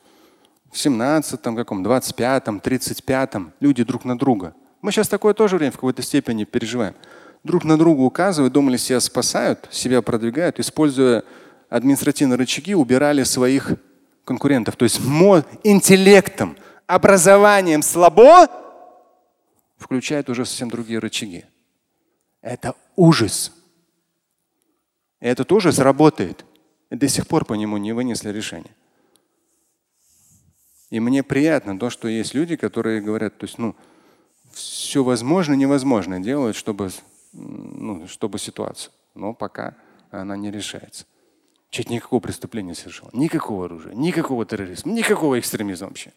в 0.70 0.76
17-м, 0.76 1.56
каком, 1.56 1.84
25-м, 1.84 2.58
35-м, 2.58 3.52
люди 3.60 3.84
друг 3.84 4.04
на 4.04 4.18
друга. 4.18 4.54
Мы 4.82 4.92
сейчас 4.92 5.08
такое 5.08 5.34
тоже 5.34 5.56
время 5.56 5.72
в 5.72 5.76
какой-то 5.76 6.02
степени 6.02 6.44
переживаем 6.44 6.94
друг 7.44 7.64
на 7.64 7.78
друга 7.78 8.00
указывают, 8.02 8.52
думали, 8.52 8.76
себя 8.76 9.00
спасают, 9.00 9.68
себя 9.70 10.02
продвигают, 10.02 10.58
используя 10.58 11.24
административные 11.68 12.36
рычаги, 12.36 12.74
убирали 12.74 13.22
своих 13.22 13.72
конкурентов. 14.24 14.76
То 14.76 14.84
есть 14.84 15.00
интеллектом, 15.64 16.56
образованием 16.86 17.82
слабо 17.82 18.48
включает 19.78 20.28
уже 20.28 20.44
совсем 20.44 20.68
другие 20.68 20.98
рычаги. 20.98 21.44
Это 22.42 22.74
ужас. 22.96 23.52
И 25.20 25.26
этот 25.26 25.50
ужас 25.52 25.78
работает. 25.78 26.44
И 26.90 26.96
до 26.96 27.08
сих 27.08 27.26
пор 27.26 27.44
по 27.44 27.54
нему 27.54 27.76
не 27.78 27.92
вынесли 27.92 28.30
решение. 28.30 28.74
И 30.90 31.00
мне 31.00 31.22
приятно 31.22 31.78
то, 31.78 31.90
что 31.90 32.08
есть 32.08 32.34
люди, 32.34 32.56
которые 32.56 33.00
говорят, 33.00 33.38
то 33.38 33.44
есть, 33.44 33.58
ну, 33.58 33.76
все 34.52 35.04
возможно, 35.04 35.52
невозможно 35.54 36.18
делают, 36.18 36.56
чтобы 36.56 36.90
ну, 37.32 38.06
чтобы 38.08 38.38
ситуацию. 38.38 38.92
Но 39.14 39.34
пока 39.34 39.76
она 40.10 40.36
не 40.36 40.50
решается. 40.50 41.06
Чуть 41.70 41.90
никакого 41.90 42.20
преступления 42.20 42.74
совершил. 42.74 43.10
Никакого 43.12 43.66
оружия, 43.66 43.94
никакого 43.94 44.46
терроризма, 44.46 44.92
никакого 44.92 45.38
экстремизма 45.38 45.88
вообще. 45.88 46.12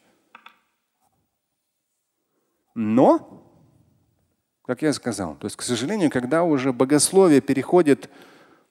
Но, 2.74 3.44
как 4.72 4.84
я 4.84 4.94
сказал, 4.94 5.36
то 5.36 5.48
есть, 5.48 5.58
к 5.58 5.64
сожалению, 5.64 6.10
когда 6.10 6.46
уже 6.46 6.72
богословие 6.72 7.42
переходит 7.42 8.10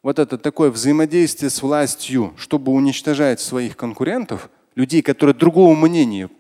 вот 0.03 0.19
это 0.19 0.39
такое 0.39 0.71
взаимодействие 0.71 1.51
с 1.51 1.61
властью, 1.61 2.33
чтобы 2.39 2.73
уничтожать 2.73 3.39
своих 3.39 3.77
конкурентов, 3.77 4.49
людей, 4.75 5.03
которые 5.03 5.37
другого 5.37 5.77
мнения, 5.77 6.31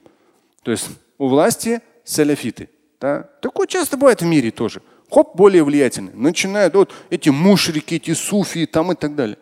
то 0.63 0.71
есть 0.71 0.89
у 1.19 1.29
власти 1.29 1.83
саляфиты, 2.05 2.71
Да? 3.03 3.25
Такое 3.43 3.67
часто 3.67 3.99
бывает 3.99 4.23
в 4.23 4.25
мире 4.25 4.51
тоже. 4.51 4.81
Хоп, 5.11 5.37
более 5.37 5.63
влиятельный. 5.63 6.15
Начинают 6.15 6.73
вот 6.73 6.95
эти 7.11 7.29
мушрики, 7.29 7.97
эти 7.97 8.15
суфии 8.15 8.65
там 8.65 8.93
и 8.93 8.95
так 8.95 9.15
далее. 9.15 9.37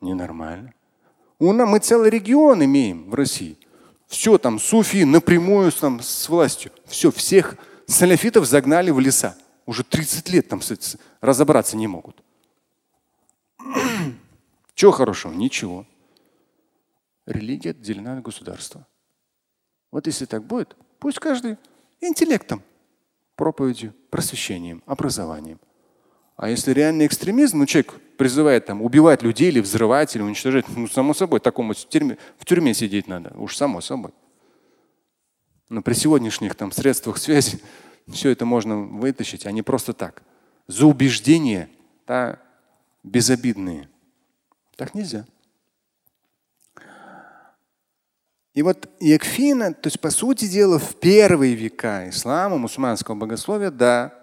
Ненормально. 0.00 0.74
У 1.38 1.52
нас 1.52 1.68
мы 1.68 1.78
целый 1.78 2.10
регион 2.10 2.64
имеем 2.64 3.08
в 3.08 3.14
России. 3.14 3.56
Все 4.08 4.36
там, 4.36 4.58
суфии 4.58 5.04
напрямую 5.04 5.70
там, 5.70 6.00
с 6.00 6.28
властью. 6.28 6.72
Все, 6.86 7.12
всех 7.12 7.54
саляфитов 7.86 8.46
загнали 8.46 8.90
в 8.90 8.98
леса. 8.98 9.36
Уже 9.66 9.82
30 9.82 10.28
лет 10.30 10.48
там 10.48 10.60
разобраться 11.20 11.76
не 11.76 11.86
могут. 11.86 12.22
Чего 14.74 14.92
хорошего? 14.92 15.32
Ничего. 15.32 15.86
Религия 17.26 17.70
отделена 17.70 18.18
от 18.18 18.22
государства. 18.22 18.86
Вот 19.90 20.06
если 20.06 20.26
так 20.26 20.44
будет, 20.44 20.76
пусть 20.98 21.18
каждый 21.18 21.56
интеллектом, 22.00 22.62
проповедью, 23.36 23.94
просвещением, 24.10 24.82
образованием. 24.86 25.58
А 26.36 26.48
если 26.50 26.72
реальный 26.72 27.06
экстремизм, 27.06 27.58
ну 27.58 27.66
человек 27.66 27.94
призывает 28.18 28.66
там 28.66 28.82
убивать 28.82 29.22
людей 29.22 29.48
или 29.48 29.60
взрывать, 29.60 30.14
или 30.14 30.22
уничтожать, 30.22 30.66
ну 30.68 30.88
само 30.88 31.14
собой, 31.14 31.40
такому 31.40 31.72
в 31.72 31.88
тюрьме, 31.88 32.18
в 32.38 32.44
тюрьме 32.44 32.74
сидеть 32.74 33.06
надо, 33.06 33.32
уж 33.36 33.56
само 33.56 33.80
собой. 33.80 34.12
Но 35.68 35.80
при 35.80 35.94
сегодняшних 35.94 36.54
там 36.54 36.72
средствах 36.72 37.18
связи 37.18 37.60
все 38.12 38.30
это 38.30 38.44
можно 38.44 38.76
вытащить, 38.76 39.46
а 39.46 39.52
не 39.52 39.62
просто 39.62 39.92
так. 39.92 40.22
За 40.66 40.86
убеждения 40.86 41.68
да, 42.06 42.38
безобидные. 43.02 43.88
Так 44.76 44.94
нельзя. 44.94 45.26
И 48.54 48.62
вот 48.62 48.88
Якфина, 49.00 49.74
то 49.74 49.88
есть 49.88 50.00
по 50.00 50.10
сути 50.10 50.46
дела 50.46 50.78
в 50.78 50.94
первые 50.96 51.54
века 51.54 52.08
ислама, 52.08 52.56
мусульманского 52.56 53.16
богословия, 53.16 53.70
да, 53.70 54.14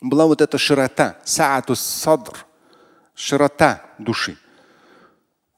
была 0.00 0.26
вот 0.26 0.40
эта 0.40 0.58
широта, 0.58 1.16
саатус 1.24 1.80
садр, 1.80 2.46
широта 3.14 3.84
души. 3.98 4.36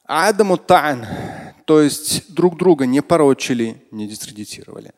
Адаму 0.04 0.56
та'ан, 0.56 1.06
то 1.64 1.80
есть 1.80 2.34
друг 2.34 2.58
друга 2.58 2.84
не 2.84 3.00
порочили, 3.00 3.86
не 3.90 4.06
дискредитировали. 4.06 4.92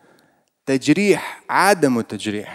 Таджрих, 0.64 1.18
адаму 1.48 2.04
таджрих. 2.04 2.46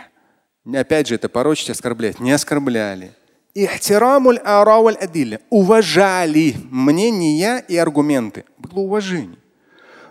Опять 0.73 1.07
же, 1.07 1.15
это 1.15 1.27
порочить, 1.27 1.69
оскорблять. 1.69 2.19
Не 2.19 2.31
оскорбляли. 2.31 3.11
Ихтирамуль 3.53 4.37
арауаль 4.37 4.95
адилля. 4.95 5.41
Уважали 5.49 6.55
мнения 6.69 7.63
и 7.67 7.75
аргументы. 7.75 8.45
Было 8.57 8.79
уважение. 8.83 9.37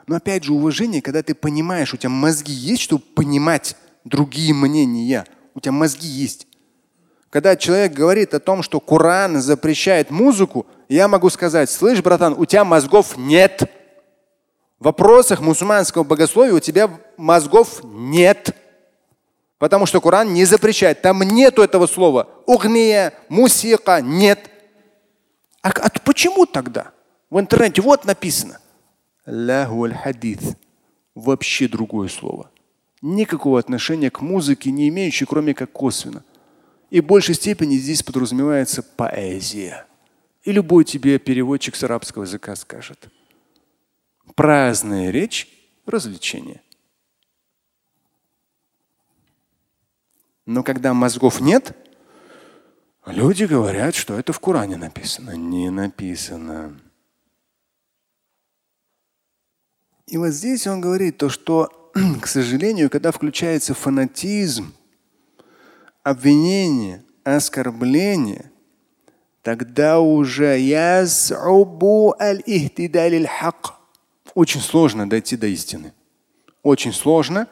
Но 0.07 0.17
опять 0.17 0.45
же, 0.45 0.53
уважение, 0.53 1.01
когда 1.01 1.23
ты 1.23 1.35
понимаешь, 1.35 1.95
у 1.95 1.97
тебя 1.97 2.11
мозги 2.11 2.53
есть, 2.53 2.83
чтобы 2.83 3.03
понимать 3.03 3.77
другие 4.05 4.53
мнения. 4.53 5.25
У 5.55 5.61
тебя 5.61 5.73
мозги 5.73 6.07
есть. 6.07 6.47
Когда 7.31 7.57
человек 7.57 7.93
говорит 7.93 8.35
о 8.35 8.41
том, 8.41 8.63
что 8.63 8.79
Коран 8.79 9.41
запрещает 9.41 10.11
музыку, 10.11 10.67
я 10.89 11.09
могу 11.09 11.31
сказать, 11.31 11.71
слышь, 11.71 12.03
братан, 12.03 12.35
у 12.37 12.45
тебя 12.45 12.65
мозгов 12.65 13.17
нет. 13.17 13.71
Вопросах 14.79 15.41
мусульманского 15.41 16.05
богословия 16.05 16.53
у 16.53 16.61
тебя 16.61 16.91
мозгов 17.17 17.81
нет. 17.83 18.55
Потому 19.59 19.87
что 19.87 20.01
Коран 20.03 20.35
не 20.35 20.45
запрещает. 20.45 21.01
Там 21.01 21.23
нету 21.23 21.63
этого 21.63 21.87
слова. 21.87 22.29
Угния, 22.47 23.15
мусика, 23.31 24.03
нет. 24.03 24.51
А, 25.63 25.71
а 25.71 25.89
почему 26.05 26.45
тогда? 26.45 26.93
В 27.31 27.41
интернете 27.41 27.81
вот 27.81 28.05
написано. 28.05 28.59
Лаху 29.25 29.89
хадис. 30.03 30.57
Вообще 31.15 31.69
другое 31.69 32.09
слово. 32.09 32.51
Никакого 33.01 33.59
отношения 33.59 34.11
к 34.11 34.21
музыке 34.21 34.71
не 34.71 34.89
имеющей, 34.89 35.25
кроме 35.25 35.55
как 35.55 35.73
косвенно. 35.73 36.23
И 36.91 37.01
в 37.01 37.07
большей 37.07 37.35
степени 37.35 37.77
здесь 37.77 38.03
подразумевается 38.03 38.83
поэзия. 38.83 39.87
И 40.45 40.53
любой 40.53 40.85
тебе 40.85 41.19
переводчик 41.19 41.75
с 41.75 41.83
арабского 41.83 42.25
языка 42.25 42.55
скажет. 42.55 43.09
Праздная 44.35 45.11
речь– 45.11 45.49
развлечение. 45.87 46.63
Но 50.47 50.63
когда 50.63 50.95
мозгов 50.95 51.41
нет, 51.41 51.77
люди 53.05 53.45
говорят, 53.45 53.95
что 53.95 54.19
это 54.19 54.33
в 54.33 54.41
Коране 54.41 54.77
написано. 54.77 55.33
Не 55.33 55.71
написано. 55.71 56.81
И 60.07 60.19
вот 60.19 60.29
здесь 60.29 60.67
он 60.69 60.81
говорит 60.81 61.19
то, 61.19 61.29
что, 61.29 61.91
к 62.23 62.27
сожалению, 62.27 62.91
когда 62.91 63.11
включается 63.11 63.75
фанатизм, 63.75 64.73
обвинение, 66.05 67.05
оскорбление, 67.25 68.53
тогда 69.43 69.99
уже 69.99 70.57
очень 74.36 74.62
сложно 74.62 75.10
дойти 75.10 75.36
до 75.38 75.48
истины. 75.48 75.94
Очень 76.64 76.94
сложно 76.94 77.48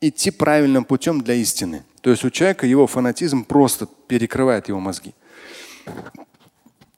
идти 0.00 0.30
правильным 0.30 0.84
путем 0.84 1.20
для 1.20 1.34
истины. 1.34 1.84
То 2.00 2.10
есть 2.10 2.24
у 2.24 2.30
человека 2.30 2.66
его 2.66 2.86
фанатизм 2.86 3.44
просто 3.44 3.86
перекрывает 4.08 4.68
его 4.68 4.80
мозги. 4.80 5.14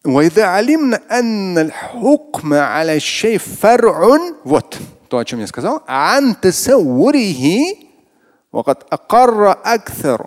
وإذا 0.04 0.44
علمنا 0.44 1.00
أن 1.10 1.58
الحكم 1.58 2.54
على 2.54 2.96
الشيء 2.96 3.38
فرع 3.38 4.18
вот 4.44 4.78
то, 5.08 5.18
о 5.18 5.24
чем 5.24 5.40
я 5.40 5.46
сказал, 5.46 5.82
عن 5.88 6.40
تسوره 6.40 7.44
وقد 8.52 8.76
أقر 8.92 9.50
أكثر 9.50 10.26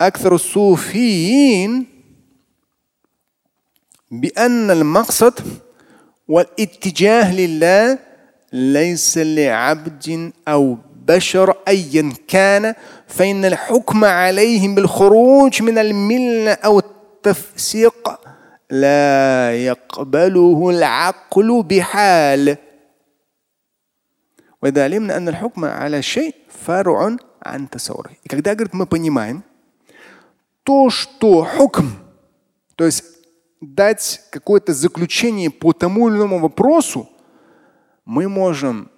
أكثر 0.00 0.34
الصوفيين 0.34 1.86
بأن 4.10 4.70
المقصد 4.70 5.40
والاتجاه 6.28 7.34
لله 7.34 7.98
ليس 8.52 9.18
لعبد 9.18 10.32
أو 10.48 10.76
بشر 11.06 11.56
أيا 11.68 12.12
كان 12.28 12.74
فإن 13.06 13.44
الحكم 13.44 14.04
عليهم 14.04 14.74
بالخروج 14.74 15.62
من 15.62 15.78
الملة 15.78 16.52
أو 16.52 16.78
التفسيق 16.78 18.08
لا 18.70 19.52
يقبله 19.56 20.70
العقل 20.70 21.62
بحال 21.62 22.56
وإذا 24.62 24.84
علمنا 24.84 25.16
أن 25.16 25.28
الحكم 25.28 25.64
على 25.64 26.02
شيء 26.02 26.34
فرع 26.48 27.16
عن 27.42 27.70
تصوره. 27.70 28.10
И 28.24 28.28
когда, 28.28 28.54
говорит, 28.54 28.74
мы 28.74 28.86
понимаем 28.86 29.42
то, 30.64 30.90
что 30.90 31.44
хукм, 31.44 31.88
то 32.76 32.84
есть 32.84 33.04
дать 33.73 34.21
какое-то 34.31 34.73
заключение 34.73 35.49
по 35.49 35.73
тому 35.73 36.09
или 36.09 36.17
иному 36.17 36.39
вопросу, 36.39 37.09
мы 38.05 38.29
можем 38.29 38.91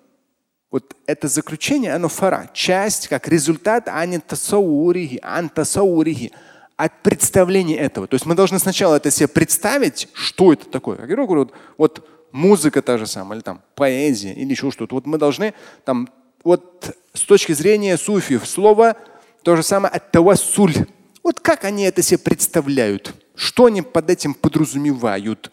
вот 0.70 0.96
это 1.06 1.28
заключение, 1.28 1.94
оно 1.94 2.10
фара, 2.10 2.50
часть, 2.54 3.08
как 3.08 3.28
результат 3.28 3.88
антасаурихи, 3.88 5.20
антасаурихи, 5.24 6.34
от 6.76 7.02
представления 7.02 7.78
этого. 7.78 8.08
То 8.08 8.16
есть 8.16 8.26
мы 8.26 8.36
должны 8.36 8.60
сначала 8.60 8.96
это 8.96 9.10
себе 9.10 9.28
представить, 9.28 10.10
что 10.14 10.54
это 10.54 10.70
такое. 10.70 11.00
Я 11.00 11.06
говорю, 11.08 11.26
вот, 11.26 11.54
вот 11.78 12.08
музыка 12.32 12.82
та 12.82 12.98
же 12.98 13.08
самая, 13.08 13.38
или 13.38 13.44
там 13.44 13.62
поэзия, 13.76 14.34
или 14.34 14.52
еще 14.52 14.70
что-то. 14.70 14.96
Вот 14.96 15.08
мы 15.08 15.18
должны 15.18 15.56
там, 15.86 16.08
вот 16.44 16.96
с 17.14 17.22
точки 17.22 17.54
зрения 17.54 17.98
суфиев, 17.98 18.48
слово 18.48 18.96
то 19.42 19.56
же 19.56 19.64
самое 19.64 19.94
от 19.94 20.12
тавассуль. 20.12 20.86
Вот 21.28 21.42
как 21.42 21.66
они 21.66 21.84
это 21.84 22.02
себе 22.02 22.20
представляют, 22.20 23.14
что 23.36 23.66
они 23.66 23.82
под 23.82 24.10
этим 24.10 24.34
подразумевают. 24.34 25.52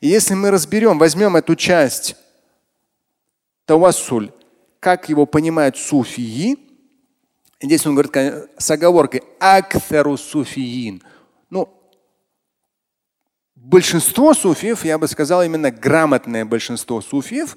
И 0.00 0.08
если 0.08 0.34
мы 0.34 0.50
разберем, 0.50 0.98
возьмем 0.98 1.36
эту 1.36 1.54
часть 1.54 2.16
тавассуль, 3.66 4.32
как 4.80 5.08
его 5.08 5.26
понимают 5.26 5.76
суфии, 5.76 6.58
Здесь 7.62 7.86
он 7.86 7.94
говорит 7.94 8.50
с 8.58 8.68
оговоркой 8.68 9.22
акферу 9.38 10.16
суфиин. 10.16 11.04
Ну, 11.50 11.72
большинство 13.54 14.34
суфиев, 14.34 14.84
я 14.84 14.98
бы 14.98 15.06
сказал, 15.06 15.44
именно 15.44 15.70
грамотное 15.70 16.44
большинство 16.44 17.00
суфиев, 17.00 17.56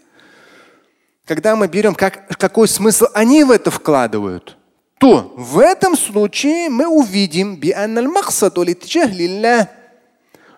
когда 1.26 1.56
мы 1.56 1.67
берем, 1.67 1.96
как, 1.96 2.28
какой 2.38 2.67
смысл 2.67 3.08
они 3.15 3.43
в 3.43 3.50
это 3.50 3.72
вкладывают, 3.72 4.56
то 5.04 5.34
в 5.36 5.60
этом 5.60 5.98
случае 5.98 6.70
мы 6.70 6.88
увидим, 6.88 7.60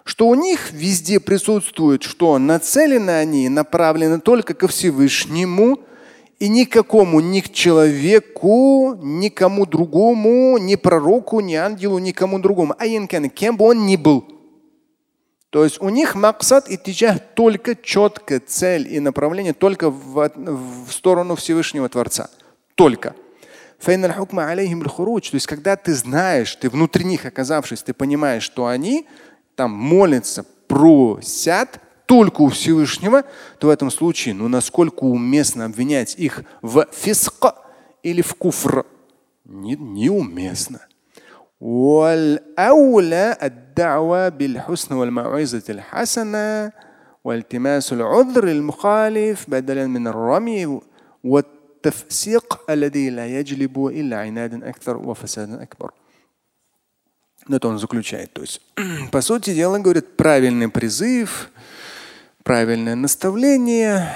что 0.03 0.27
у 0.27 0.35
них 0.35 0.71
везде 0.71 1.19
присутствует, 1.19 2.03
что 2.03 2.37
нацелены 2.37 3.09
они, 3.09 3.49
направлены 3.49 4.19
только 4.19 4.53
ко 4.53 4.67
Всевышнему– 4.67 5.79
и 6.37 6.49
никакому, 6.49 7.21
ни 7.21 7.39
к 7.39 7.51
человеку, 7.53 8.99
никому 9.01 9.65
другому, 9.65 10.57
ни 10.57 10.75
пророку, 10.75 11.39
ни 11.39 11.55
ангелу, 11.55 11.97
никому 11.97 12.39
другому. 12.39 12.75
А 12.77 12.85
кем 13.29 13.57
бы 13.57 13.65
он 13.65 13.85
ни 13.85 13.95
был. 13.95 14.25
То 15.49 15.63
есть 15.63 15.81
у 15.81 15.89
них 15.89 16.13
максат 16.13 16.69
и 16.69 16.77
тиджах 16.77 17.17
только 17.33 17.75
четкая 17.75 18.41
цель 18.45 18.93
и 18.93 18.99
направление 18.99 19.53
только 19.53 19.89
в, 19.89 20.29
в 20.35 20.91
сторону 20.91 21.35
Всевышнего 21.35 21.87
Творца. 21.87 22.29
Только 22.75 23.15
То 23.80 23.92
есть, 23.92 25.46
когда 25.46 25.76
ты 25.76 25.94
знаешь, 25.94 26.54
ты 26.56 26.68
внутри 26.68 27.04
них 27.04 27.24
оказавшись, 27.24 27.82
ты 27.82 27.94
понимаешь, 27.94 28.42
что 28.42 28.66
они 28.66 29.06
там 29.54 29.70
молятся, 29.72 30.44
просят 30.68 31.80
только 32.06 32.42
у 32.42 32.48
Всевышнего, 32.48 33.24
то 33.58 33.68
в 33.68 33.70
этом 33.70 33.90
случае, 33.90 34.34
ну 34.34 34.48
насколько 34.48 35.04
уместно 35.04 35.64
обвинять 35.64 36.14
их 36.16 36.42
в 36.60 36.86
фиск 36.92 37.44
или 38.02 38.22
в 38.22 38.34
куфр? 38.34 38.84
Не, 39.44 39.76
неуместно. 39.76 40.80
والأولى 41.60 43.36
الدعوة 43.42 44.28
بالحسن 44.28 44.94
والموعظة 44.94 45.62
الحسنة 45.68 46.72
والتماس 47.24 47.92
العذر 47.92 48.44
المخالف 48.44 49.50
بدلا 49.50 49.86
من 49.86 50.06
الرمي 50.06 50.80
والتفسيق 51.84 52.70
الذي 52.70 53.10
لا 53.10 53.26
يجلب 53.26 53.86
إلا 53.86 54.20
عنادا 54.20 54.68
أكثر 54.68 54.96
وفسادا 54.96 55.62
أكبر. 55.62 55.92
Но 57.48 57.56
это 57.56 57.68
он 57.68 57.78
заключает. 57.78 58.34
То 58.34 58.42
есть, 58.42 58.60
по 59.12 59.22
сути 59.22 59.54
дела, 59.54 59.78
говорит, 59.78 60.16
правильный 60.16 60.68
призыв, 60.68 61.50
правильное 62.44 62.94
наставление, 62.94 64.12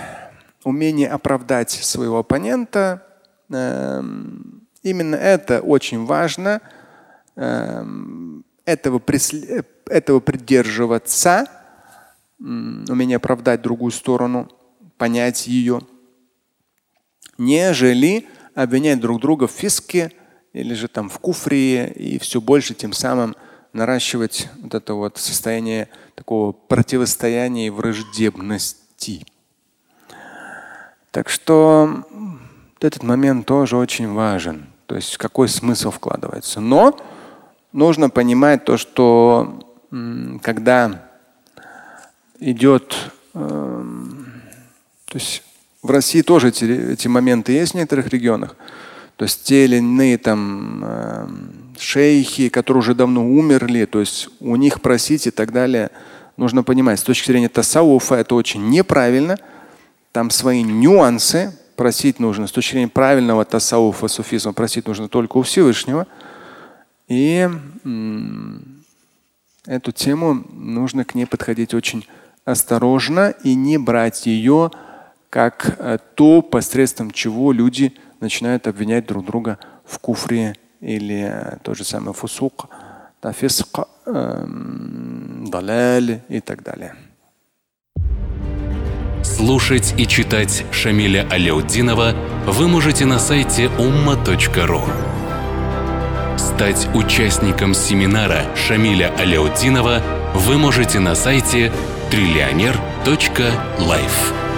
умение 0.63 1.09
оправдать 1.09 1.71
своего 1.71 2.19
оппонента. 2.19 3.03
Эм, 3.51 4.69
именно 4.83 5.17
это 5.17 5.63
очень 5.63 6.05
важно. 6.05 6.61
Эм, 7.37 8.45
этого, 8.67 9.03
этого 9.87 10.21
придерживаться, 10.21 11.47
умение 12.39 13.17
оправдать 13.17 13.63
другую 13.63 13.91
сторону, 13.91 14.49
понять 14.99 15.47
ее, 15.47 15.81
нежели 17.40 18.28
обвинять 18.54 19.00
друг 19.00 19.20
друга 19.22 19.48
в 19.48 19.52
фиске, 19.52 20.12
или 20.54 20.74
же 20.74 20.88
там 20.88 21.10
в 21.10 21.20
куфре 21.20 21.88
и 21.88 22.20
все 22.20 22.42
больше 22.42 22.74
тем 22.74 22.94
самым 22.94 23.36
наращивать 23.74 24.50
вот 24.62 24.74
это 24.74 24.94
вот 24.96 25.18
состояние 25.18 25.90
такого 26.16 26.52
противостояния 26.52 27.68
и 27.68 27.70
враждебности. 27.70 29.26
Так 31.12 31.30
что 31.30 32.06
этот 32.80 33.04
момент 33.04 33.46
тоже 33.46 33.78
очень 33.78 34.12
важен. 34.12 34.68
То 34.86 34.96
есть 34.96 35.18
какой 35.18 35.48
смысл 35.48 35.92
вкладывается. 35.92 36.60
Но 36.60 36.98
нужно 37.72 38.10
понимать 38.10 38.66
то, 38.66 38.78
что 38.78 39.60
когда 40.42 41.10
идет, 42.40 42.96
э, 43.34 43.84
то 45.06 45.18
есть 45.18 45.44
в 45.82 45.92
России 45.92 46.22
тоже 46.22 46.50
эти, 46.50 46.66
эти 46.66 47.08
моменты 47.08 47.54
есть 47.54 47.72
в 47.72 47.76
некоторых 47.76 48.08
регионах. 48.10 48.56
То 49.16 49.24
есть 49.24 49.44
те 49.44 49.66
или 49.66 49.78
иные 49.78 50.18
там 50.18 50.82
э, 50.84 51.28
шейхи, 51.78 52.50
которые 52.50 52.80
уже 52.80 52.96
давно 52.96 53.26
умерли, 53.30 53.86
то 53.86 54.00
есть 54.00 54.30
у 54.40 54.56
них 54.56 54.82
просить 54.82 55.28
и 55.28 55.32
так 55.32 55.52
далее. 55.52 55.90
Нужно 56.38 56.64
понимать, 56.64 57.00
с 57.00 57.04
точки 57.04 57.28
зрения 57.28 57.50
тасауфа 57.50 58.16
это 58.16 58.36
очень 58.36 58.70
неправильно. 58.70 59.38
Там 60.12 60.30
свои 60.30 60.64
нюансы. 60.64 61.54
Просить 61.76 62.20
нужно 62.20 62.48
с 62.48 62.52
точки 62.52 62.74
зрения 62.74 62.90
правильного 62.90 63.46
тасауфа, 63.46 64.10
суфизма, 64.10 64.52
просить 64.52 64.88
нужно 64.88 65.08
только 65.08 65.38
у 65.38 65.44
Всевышнего. 65.44 66.08
И 67.08 67.50
эту 69.66 69.92
тему 69.94 70.46
нужно 70.52 71.06
к 71.06 71.16
ней 71.16 71.26
подходить 71.26 71.74
очень 71.74 72.06
осторожно 72.44 73.34
и 73.44 73.56
не 73.56 73.78
брать 73.78 74.26
ее 74.26 74.72
как 75.30 75.76
э, 75.78 75.98
то, 76.16 76.42
посредством 76.42 77.12
чего 77.12 77.52
люди 77.52 77.94
начинают 78.20 78.68
обвинять 78.68 79.06
друг 79.06 79.26
друга 79.26 79.60
в 79.86 80.00
куфре 80.00 80.56
или 80.82 81.30
э, 81.32 81.58
то 81.64 81.74
же 81.74 81.84
самое 81.84 82.14
фусук, 82.14 82.68
тафиск, 83.20 83.80
эм, 84.06 85.46
даляль 85.50 86.22
и 86.30 86.40
так 86.40 86.64
далее. 86.64 86.96
Слушать 89.24 89.94
и 89.98 90.08
читать 90.08 90.66
Шамиля 90.72 91.28
Аляутдинова 91.30 92.14
вы 92.48 92.68
можете 92.68 93.06
на 93.06 93.20
сайте 93.20 93.66
umma.ru. 93.66 94.82
Стать 96.38 96.88
участником 96.96 97.74
семинара 97.74 98.44
Шамиля 98.56 99.14
Аляутдинова 99.18 100.02
вы 100.34 100.58
можете 100.58 101.00
на 101.00 101.16
сайте 101.16 101.72
триллионер.life. 102.12 104.49